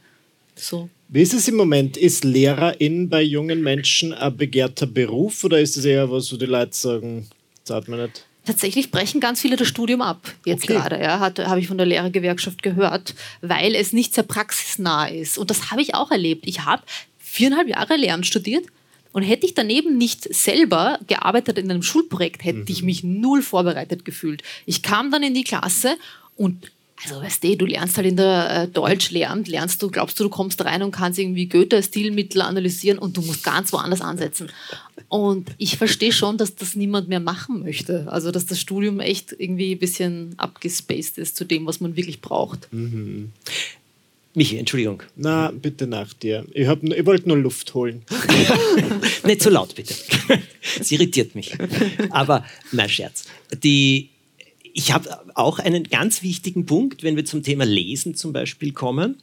[0.55, 0.89] So.
[1.07, 1.97] Wie ist es im Moment?
[1.97, 6.45] Ist Lehrerin bei jungen Menschen ein begehrter Beruf oder ist es eher was, wo die
[6.45, 7.27] Leute sagen,
[7.63, 8.25] zahlt man nicht?
[8.45, 10.73] Tatsächlich brechen ganz viele das Studium ab, jetzt okay.
[10.73, 15.37] gerade, ja, habe ich von der Lehrergewerkschaft gehört, weil es nicht sehr praxisnah ist.
[15.37, 16.47] Und das habe ich auch erlebt.
[16.47, 16.83] Ich habe
[17.17, 18.65] viereinhalb Jahre Lehramt studiert
[19.11, 22.65] und hätte ich daneben nicht selber gearbeitet in einem Schulprojekt, hätte mhm.
[22.67, 24.43] ich mich null vorbereitet gefühlt.
[24.65, 25.95] Ich kam dann in die Klasse
[26.35, 30.19] und also weißt du, du lernst halt in der äh, Deutsch lernt, lernst du, glaubst
[30.19, 34.51] du, du kommst rein und kannst irgendwie Goethe-Stilmittel analysieren und du musst ganz woanders ansetzen.
[35.07, 38.11] Und ich verstehe schon, dass das niemand mehr machen möchte.
[38.11, 42.19] Also dass das Studium echt irgendwie ein bisschen abgespaced ist zu dem, was man wirklich
[42.19, 42.71] braucht.
[42.73, 43.31] Mhm.
[44.35, 45.01] Michi, Entschuldigung.
[45.15, 46.45] Na, bitte nach dir.
[46.53, 48.03] Ich, hab, ich wollte nur Luft holen.
[49.25, 49.93] Nicht so laut, bitte.
[50.79, 51.57] Es irritiert mich.
[52.11, 53.25] Aber, nein, Scherz.
[53.63, 54.09] Die,
[54.73, 59.17] ich habe auch einen ganz wichtigen Punkt, wenn wir zum Thema Lesen zum Beispiel kommen.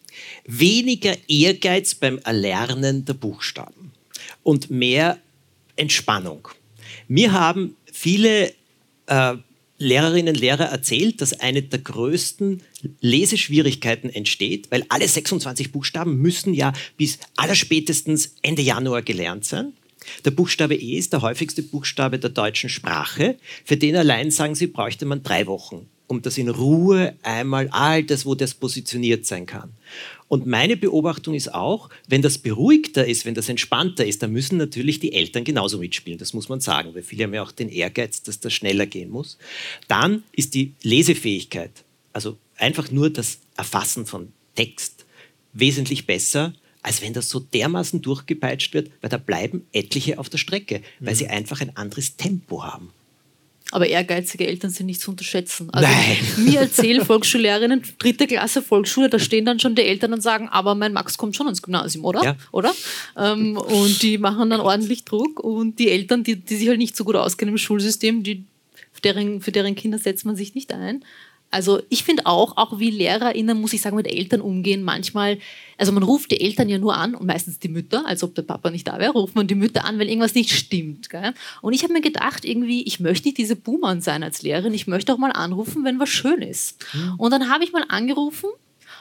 [0.44, 3.92] Weniger Ehrgeiz beim Erlernen der Buchstaben
[4.42, 5.18] und mehr
[5.76, 6.48] Entspannung.
[7.06, 8.52] Mir haben viele
[9.06, 9.36] äh,
[9.78, 12.62] Lehrerinnen und Lehrer erzählt, dass eine der größten
[13.00, 19.72] Leseschwierigkeiten entsteht, weil alle 26 Buchstaben müssen ja bis allerspätestens Ende Januar gelernt sein.
[20.24, 23.36] Der Buchstabe E ist der häufigste Buchstabe der deutschen Sprache.
[23.64, 28.04] Für den allein, sagen sie, bräuchte man drei Wochen, um das in Ruhe einmal all
[28.04, 29.70] das, wo das positioniert sein kann.
[30.28, 34.58] Und meine Beobachtung ist auch, wenn das beruhigter ist, wenn das entspannter ist, dann müssen
[34.58, 36.18] natürlich die Eltern genauso mitspielen.
[36.18, 39.10] Das muss man sagen, weil viele haben ja auch den Ehrgeiz, dass das schneller gehen
[39.10, 39.38] muss.
[39.86, 45.04] Dann ist die Lesefähigkeit, also einfach nur das Erfassen von Text,
[45.52, 50.38] wesentlich besser, als wenn das so dermaßen durchgepeitscht wird, weil da bleiben etliche auf der
[50.38, 51.18] Strecke, weil mhm.
[51.18, 52.90] sie einfach ein anderes Tempo haben.
[53.72, 55.70] Aber ehrgeizige Eltern sind nicht zu unterschätzen.
[55.72, 56.16] Also Nein.
[56.44, 60.74] mir erzählen Volksschullehrerinnen, dritte Klasse Volksschule, da stehen dann schon die Eltern und sagen, aber
[60.74, 62.22] mein Max kommt schon ins Gymnasium, oder?
[62.22, 62.36] Ja.
[62.52, 62.72] oder?
[63.16, 66.96] Ähm, und die machen dann ordentlich Druck und die Eltern, die, die sich halt nicht
[66.96, 68.44] so gut auskennen im Schulsystem, die,
[68.92, 71.04] für, deren, für deren Kinder setzt man sich nicht ein.
[71.50, 74.82] Also ich finde auch, auch wie LehrerInnen, muss ich sagen, mit Eltern umgehen.
[74.82, 75.38] Manchmal,
[75.78, 78.42] also man ruft die Eltern ja nur an und meistens die Mütter, als ob der
[78.42, 81.08] Papa nicht da wäre, ruft man die Mütter an, wenn irgendwas nicht stimmt.
[81.08, 81.32] Gell?
[81.62, 84.86] Und ich habe mir gedacht, irgendwie, ich möchte nicht diese Boomer sein als Lehrerin, ich
[84.86, 86.84] möchte auch mal anrufen, wenn was schön ist.
[86.92, 87.14] Mhm.
[87.18, 88.50] Und dann habe ich mal angerufen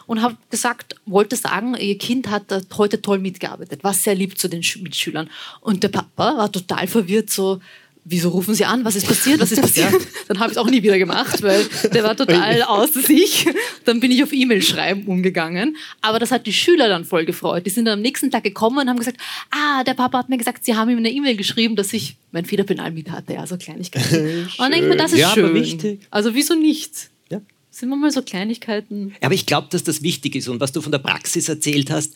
[0.08, 2.46] und habe gesagt, wollte sagen, ihr Kind hat
[2.78, 5.30] heute toll mitgearbeitet, was sehr lieb zu den Mitschülern.
[5.62, 7.60] Und der Papa war total verwirrt, so,
[8.06, 8.86] wieso rufen Sie an?
[8.86, 9.40] Was ist passiert?
[9.42, 9.92] Was ist passiert?
[9.92, 10.00] Ja.
[10.28, 13.48] Dann habe ich es auch nie wieder gemacht, weil der war total außer sich.
[13.84, 15.76] Dann bin ich auf E-Mail schreiben umgegangen.
[16.02, 17.66] Aber das hat die Schüler dann voll gefreut.
[17.66, 19.18] Die sind dann am nächsten Tag gekommen und haben gesagt,
[19.52, 22.46] ah, der Papa hat mir gesagt, Sie haben ihm eine E-Mail geschrieben, dass ich mein
[22.46, 23.34] Federpenal mit hatte.
[23.34, 24.44] Ja, so Kleinigkeiten.
[24.46, 25.54] und dann denke ich mir, das ist ja, schön.
[25.54, 26.02] Wichtig.
[26.12, 27.10] Also wieso nicht?
[27.76, 29.14] Sind wir mal so Kleinigkeiten.
[29.20, 30.48] Aber ich glaube, dass das wichtig ist.
[30.48, 32.16] Und was du von der Praxis erzählt hast,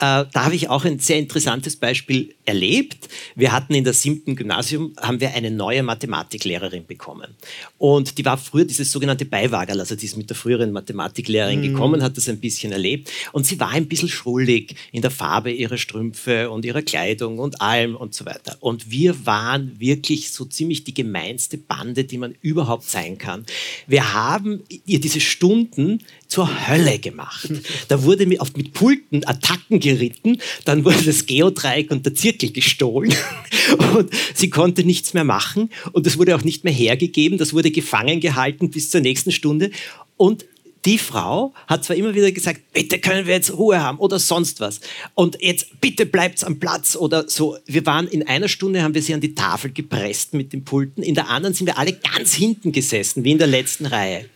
[0.00, 3.08] äh, da habe ich auch ein sehr interessantes Beispiel erlebt.
[3.34, 7.34] Wir hatten in der siebten Gymnasium, haben wir eine neue Mathematiklehrerin bekommen.
[7.78, 11.72] Und die war früher dieses sogenannte Beiwagerl, also die ist mit der früheren Mathematiklehrerin mhm.
[11.72, 13.10] gekommen, hat das ein bisschen erlebt.
[13.32, 17.60] Und sie war ein bisschen schrullig in der Farbe ihrer Strümpfe und ihrer Kleidung und
[17.60, 18.56] allem und so weiter.
[18.60, 23.46] Und wir waren wirklich so ziemlich die gemeinste Bande, die man überhaupt sein kann.
[23.86, 27.50] Wir haben ihr diese Stunden zur Hölle gemacht.
[27.88, 32.52] Da wurde mit, oft mit Pulten Attacken geritten, dann wurde das Geodreieck und der Zirkel
[32.52, 33.14] gestohlen
[33.96, 37.70] und sie konnte nichts mehr machen und es wurde auch nicht mehr hergegeben, das wurde
[37.70, 39.70] gefangen gehalten bis zur nächsten Stunde
[40.16, 40.44] und
[40.84, 44.60] die Frau hat zwar immer wieder gesagt, bitte können wir jetzt Ruhe haben oder sonst
[44.60, 44.80] was.
[45.14, 47.58] Und jetzt bitte bleibt's am Platz oder so.
[47.66, 51.02] Wir waren in einer Stunde, haben wir sie an die Tafel gepresst mit den Pulten.
[51.02, 54.26] In der anderen sind wir alle ganz hinten gesessen, wie in der letzten Reihe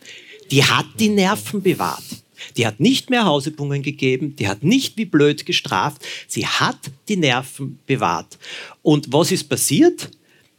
[0.53, 2.03] die hat die Nerven bewahrt.
[2.57, 6.77] Die hat nicht mehr Hausübungen gegeben, die hat nicht wie blöd gestraft, sie hat
[7.07, 8.37] die Nerven bewahrt.
[8.83, 10.11] Und was ist passiert?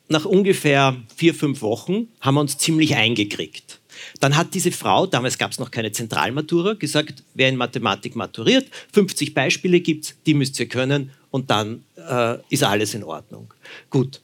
[0.09, 3.79] Nach ungefähr vier, fünf Wochen haben wir uns ziemlich eingekriegt.
[4.19, 8.67] Dann hat diese Frau, damals gab es noch keine Zentralmatura, gesagt, wer in Mathematik maturiert,
[8.93, 13.55] 50 Beispiele gibt es, die müsst ihr können und dann äh, ist alles in Ordnung.
[13.91, 14.21] Gut,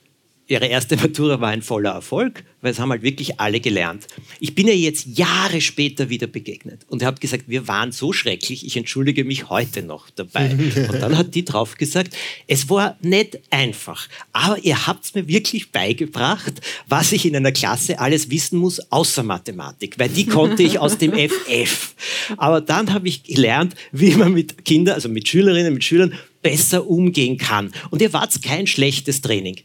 [0.51, 4.09] ihre erste Matura war ein voller Erfolg, weil es haben halt wirklich alle gelernt.
[4.41, 8.67] Ich bin ihr jetzt Jahre später wieder begegnet und habe gesagt, wir waren so schrecklich,
[8.67, 10.51] ich entschuldige mich heute noch dabei.
[10.91, 12.17] Und dann hat die drauf gesagt,
[12.49, 17.53] es war nicht einfach, aber ihr habt es mir wirklich beigebracht, was ich in einer
[17.53, 21.95] Klasse alles wissen muss, außer Mathematik, weil die konnte ich aus dem FF.
[22.37, 26.89] Aber dann habe ich gelernt, wie man mit Kindern, also mit Schülerinnen, mit Schülern besser
[26.89, 27.73] umgehen kann.
[27.91, 29.57] Und ihr wart kein schlechtes Training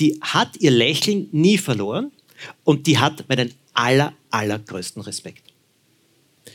[0.00, 2.10] die hat ihr Lächeln nie verloren
[2.64, 5.44] und die hat meinen aller, allergrößten Respekt.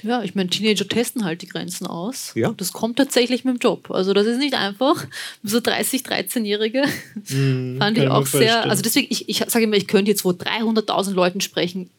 [0.03, 2.33] Ja, ich meine, Teenager testen halt die Grenzen aus.
[2.35, 2.53] Ja.
[2.57, 3.91] Das kommt tatsächlich mit dem Job.
[3.91, 5.07] Also das ist nicht einfach.
[5.43, 6.83] So 30, 13-Jährige
[7.29, 8.69] mm, fand ich auch sehr.
[8.69, 11.89] Also deswegen, ich, ich sage immer, ich könnte jetzt vor 300.000 Leuten sprechen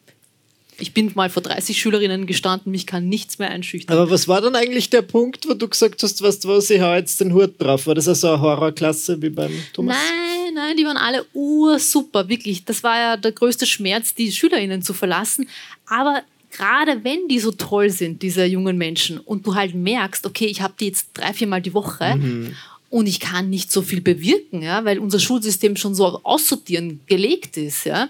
[0.79, 3.97] ich bin mal vor 30 Schülerinnen gestanden, mich kann nichts mehr einschüchtern.
[3.97, 6.81] Aber was war dann eigentlich der Punkt, wo du gesagt hast, weißt du was, ich
[6.81, 7.87] hau jetzt den Hut drauf?
[7.87, 9.97] War das also eine Horrorklasse wie beim Thomas?
[9.97, 12.63] Nein, nein, die waren alle ursuper, wirklich.
[12.65, 15.49] Das war ja der größte Schmerz, die Schülerinnen zu verlassen.
[15.87, 16.21] Aber
[16.51, 20.61] gerade wenn die so toll sind, diese jungen Menschen, und du halt merkst, okay, ich
[20.61, 22.55] habe die jetzt drei, viermal die Woche mhm.
[22.89, 27.57] und ich kann nicht so viel bewirken, ja, weil unser Schulsystem schon so aussortieren gelegt
[27.57, 28.09] ist, ja,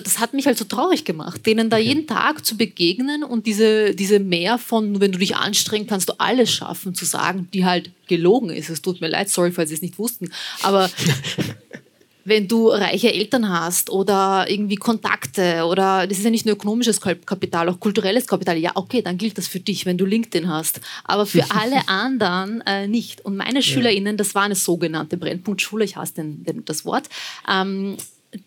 [0.00, 1.86] das hat mich halt so traurig gemacht, denen da okay.
[1.86, 6.14] jeden Tag zu begegnen und diese, diese Mehr von, wenn du dich anstrengst, kannst du
[6.18, 8.70] alles schaffen, zu sagen, die halt gelogen ist.
[8.70, 10.30] Es tut mir leid, sorry, falls sie es nicht wussten.
[10.62, 10.90] Aber
[12.28, 17.00] wenn du reiche Eltern hast oder irgendwie Kontakte oder das ist ja nicht nur ökonomisches
[17.00, 20.80] Kapital, auch kulturelles Kapital, ja, okay, dann gilt das für dich, wenn du LinkedIn hast.
[21.04, 23.24] Aber für alle anderen äh, nicht.
[23.24, 27.08] Und meine SchülerInnen, das war eine sogenannte Brennpunktschule, ich hasse den, den, das Wort,
[27.50, 27.96] ähm,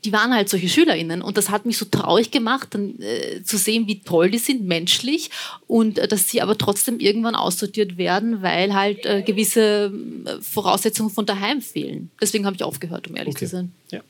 [0.05, 3.57] die waren halt solche SchülerInnen und das hat mich so traurig gemacht, dann, äh, zu
[3.57, 5.31] sehen, wie toll die sind menschlich
[5.67, 9.91] und äh, dass sie aber trotzdem irgendwann aussortiert werden, weil halt äh, gewisse
[10.25, 12.11] äh, Voraussetzungen von daheim fehlen.
[12.21, 13.45] Deswegen habe ich aufgehört, um ehrlich okay.
[13.45, 13.71] zu sein.
[13.91, 14.01] Ja.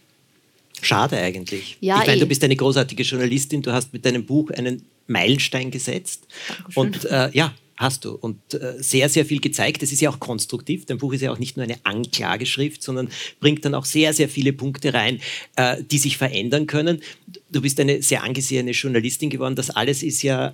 [0.82, 1.78] Schade eigentlich.
[1.80, 5.72] Ja, ich meine, du bist eine großartige Journalistin, du hast mit deinem Buch einen Meilenstein
[5.72, 6.28] gesetzt.
[6.48, 6.84] Dankeschön.
[6.84, 8.12] Und äh, ja, hast du.
[8.14, 9.84] Und äh, sehr, sehr viel gezeigt.
[9.84, 10.86] Es ist ja auch konstruktiv.
[10.86, 13.10] Dein Buch ist ja auch nicht nur eine Anklageschrift, sondern
[13.40, 15.20] bringt dann auch sehr, sehr viele Punkte rein,
[15.56, 17.02] äh, die sich verändern können.
[17.50, 19.56] Du bist eine sehr angesehene Journalistin geworden.
[19.56, 20.54] Das alles ist ja äh,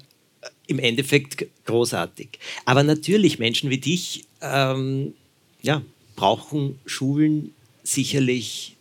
[0.68, 2.40] im Endeffekt großartig.
[2.66, 5.14] Aber natürlich, Menschen wie dich ähm,
[5.62, 5.82] ja,
[6.16, 7.54] brauchen Schulen
[7.84, 8.76] sicherlich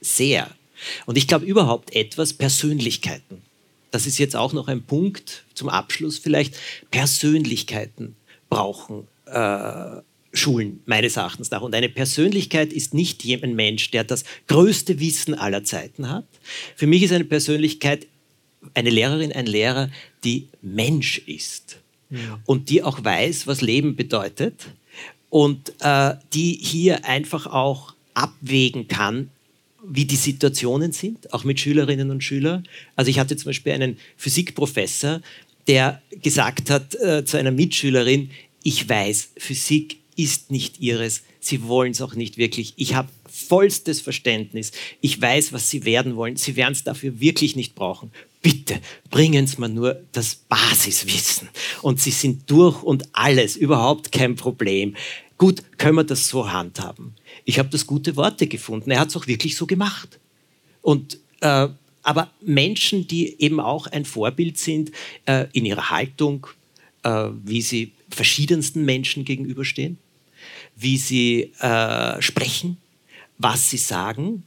[0.00, 0.50] sehr.
[1.06, 3.42] Und ich glaube überhaupt etwas Persönlichkeiten
[3.92, 6.56] das ist jetzt auch noch ein Punkt zum Abschluss vielleicht,
[6.90, 8.16] Persönlichkeiten
[8.50, 10.00] brauchen äh,
[10.34, 11.60] Schulen, meines Erachtens nach.
[11.60, 16.24] Und eine Persönlichkeit ist nicht ein Mensch, der das größte Wissen aller Zeiten hat.
[16.74, 18.06] Für mich ist eine Persönlichkeit
[18.74, 19.90] eine Lehrerin, ein Lehrer,
[20.24, 21.78] die Mensch ist
[22.10, 22.40] ja.
[22.46, 24.66] und die auch weiß, was Leben bedeutet
[25.30, 29.30] und äh, die hier einfach auch abwägen kann,
[29.84, 32.68] wie die Situationen sind, auch mit Schülerinnen und Schülern.
[32.96, 35.20] Also ich hatte zum Beispiel einen Physikprofessor,
[35.66, 38.30] der gesagt hat äh, zu einer Mitschülerin,
[38.62, 42.74] ich weiß, Physik ist nicht ihres, sie wollen es auch nicht wirklich.
[42.76, 44.72] Ich habe vollstes Verständnis.
[45.00, 46.36] Ich weiß, was sie werden wollen.
[46.36, 48.12] Sie werden es dafür wirklich nicht brauchen.
[48.42, 48.80] Bitte
[49.10, 51.48] bringen Sie mir nur das Basiswissen.
[51.80, 54.96] Und Sie sind durch und alles, überhaupt kein Problem.
[55.42, 57.16] Gut, können wir das so handhaben.
[57.44, 58.92] Ich habe das gute Worte gefunden.
[58.92, 60.20] Er hat es auch wirklich so gemacht.
[60.82, 61.66] Und, äh,
[62.04, 64.92] aber Menschen, die eben auch ein Vorbild sind
[65.26, 66.46] äh, in ihrer Haltung,
[67.02, 69.98] äh, wie sie verschiedensten Menschen gegenüberstehen,
[70.76, 72.76] wie sie äh, sprechen,
[73.36, 74.44] was sie sagen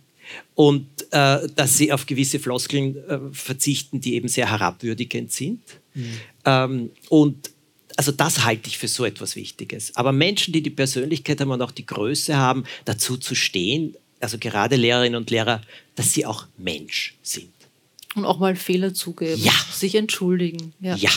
[0.54, 5.60] und äh, dass sie auf gewisse Floskeln äh, verzichten, die eben sehr herabwürdigend sind.
[5.94, 6.14] Mhm.
[6.46, 7.50] Ähm, und
[7.98, 9.96] also das halte ich für so etwas Wichtiges.
[9.96, 14.38] Aber Menschen, die die Persönlichkeit haben und auch die Größe haben, dazu zu stehen, also
[14.38, 15.62] gerade Lehrerinnen und Lehrer,
[15.96, 17.52] dass sie auch Mensch sind.
[18.16, 19.54] Und auch mal Fehler zugeben, ja.
[19.72, 20.74] sich entschuldigen.
[20.80, 20.96] Ja.
[20.96, 21.12] ja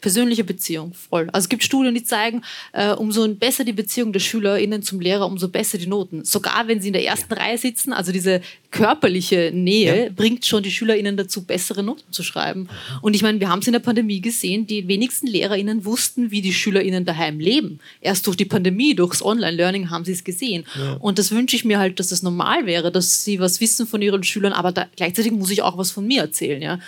[0.00, 1.28] persönliche Beziehung, voll.
[1.32, 2.42] Also es gibt Studien, die zeigen,
[2.72, 6.24] äh, umso besser die Beziehung der SchülerInnen zum Lehrer, umso besser die Noten.
[6.24, 7.30] Sogar wenn sie in der ersten.
[7.40, 8.40] Reihe sitzen, also diese
[8.70, 10.10] körperliche Nähe ja.
[10.10, 12.68] bringt schon die SchülerInnen dazu, bessere Noten zu schreiben.
[13.02, 16.40] Und ich meine, wir haben es in der Pandemie gesehen, die wenigsten LehrerInnen wussten, wie
[16.40, 17.80] die SchülerInnen daheim leben.
[18.00, 20.64] Erst durch die Pandemie, durchs Online-Learning haben sie es gesehen.
[20.78, 20.94] Ja.
[20.94, 23.86] Und das wünsche ich mir halt, dass es das normal wäre, dass sie was wissen
[23.86, 26.60] von ihren Schülern, aber da, gleichzeitig muss ich auch was von mir erzählen.
[26.60, 26.78] Ja?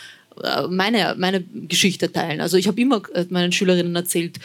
[0.43, 2.41] Äh, meine, meine Geschichte teilen.
[2.41, 4.39] Also ich habe immer äh, meinen Schülerinnen erzählt,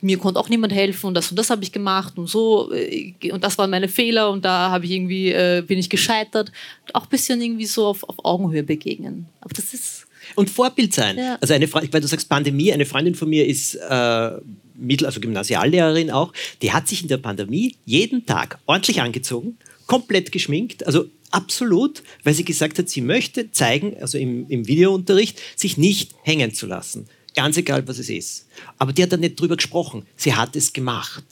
[0.00, 3.14] mir konnte auch niemand helfen und das und das habe ich gemacht und so äh,
[3.30, 6.50] und das waren meine Fehler und da habe ich irgendwie äh, bin ich gescheitert.
[6.92, 9.26] Auch ein bisschen irgendwie so auf, auf Augenhöhe begegnen.
[9.40, 11.18] Aber das ist und Vorbild sein.
[11.18, 11.38] Ja.
[11.40, 14.30] Also eine Freundin, weil du sagst Pandemie, eine Freundin von mir ist äh,
[14.74, 20.32] Mittel, also Gymnasiallehrerin auch, die hat sich in der Pandemie jeden Tag ordentlich angezogen, komplett
[20.32, 25.76] geschminkt, also absolut, weil sie gesagt hat, sie möchte zeigen, also im, im Videounterricht, sich
[25.76, 27.08] nicht hängen zu lassen.
[27.34, 28.46] Ganz egal, was es ist.
[28.78, 30.06] Aber die hat dann nicht drüber gesprochen.
[30.16, 31.24] Sie hat es gemacht.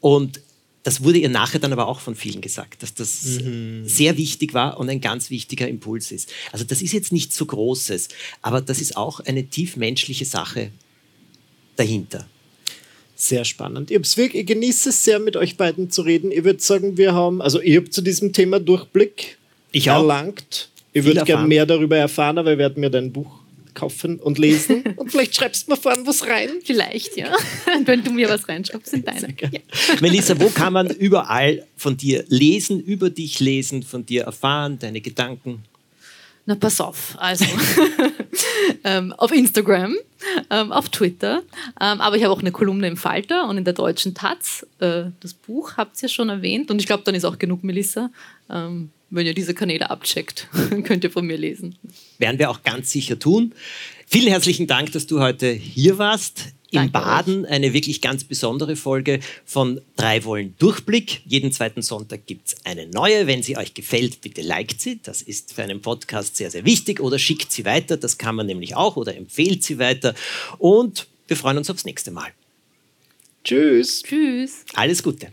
[0.00, 0.40] Und
[0.84, 3.86] das wurde ihr nachher dann aber auch von vielen gesagt, dass das mhm.
[3.86, 6.32] sehr wichtig war und ein ganz wichtiger Impuls ist.
[6.50, 8.08] Also das ist jetzt nichts so Großes,
[8.40, 10.72] aber das ist auch eine tief menschliche Sache
[11.76, 12.28] dahinter.
[13.22, 13.92] Sehr spannend.
[13.92, 16.32] Ich, ich genieße es sehr, mit euch beiden zu reden.
[16.32, 19.38] Ich würde sagen, wir haben, also ich habe zu diesem Thema Durchblick
[19.70, 20.70] ich erlangt.
[20.92, 23.38] Ich würde gerne mehr darüber erfahren, aber ich werde mir dein Buch
[23.74, 24.82] kaufen und lesen.
[24.96, 26.50] und vielleicht schreibst du mir vorhin was rein.
[26.64, 27.32] Vielleicht, ja.
[27.84, 29.28] Wenn du mir was reinschreibst, sind deine.
[29.40, 29.60] Ja.
[30.00, 35.00] Melissa, wo kann man überall von dir lesen, über dich lesen, von dir erfahren, deine
[35.00, 35.62] Gedanken?
[36.44, 37.14] Na, pass auf.
[37.18, 37.44] Also,
[38.84, 39.96] ähm, auf Instagram,
[40.50, 41.42] ähm, auf Twitter,
[41.80, 44.66] ähm, aber ich habe auch eine Kolumne im Falter und in der deutschen Taz.
[44.80, 48.10] Äh, das Buch habt ihr schon erwähnt und ich glaube, dann ist auch genug, Melissa.
[48.50, 50.48] Ähm, wenn ihr diese Kanäle abcheckt,
[50.84, 51.76] könnt ihr von mir lesen.
[52.18, 53.54] Werden wir auch ganz sicher tun.
[54.06, 56.54] Vielen herzlichen Dank, dass du heute hier warst.
[56.72, 61.20] Im Danke Baden eine wirklich ganz besondere Folge von Drei Wollen Durchblick.
[61.26, 63.26] Jeden zweiten Sonntag gibt es eine neue.
[63.26, 64.98] Wenn sie euch gefällt, bitte liked sie.
[65.02, 67.00] Das ist für einen Podcast sehr, sehr wichtig.
[67.00, 67.98] Oder schickt sie weiter.
[67.98, 68.96] Das kann man nämlich auch.
[68.96, 70.14] Oder empfehlt sie weiter.
[70.56, 72.30] Und wir freuen uns aufs nächste Mal.
[73.44, 74.02] Tschüss.
[74.02, 74.64] Tschüss.
[74.72, 75.28] Alles Gute.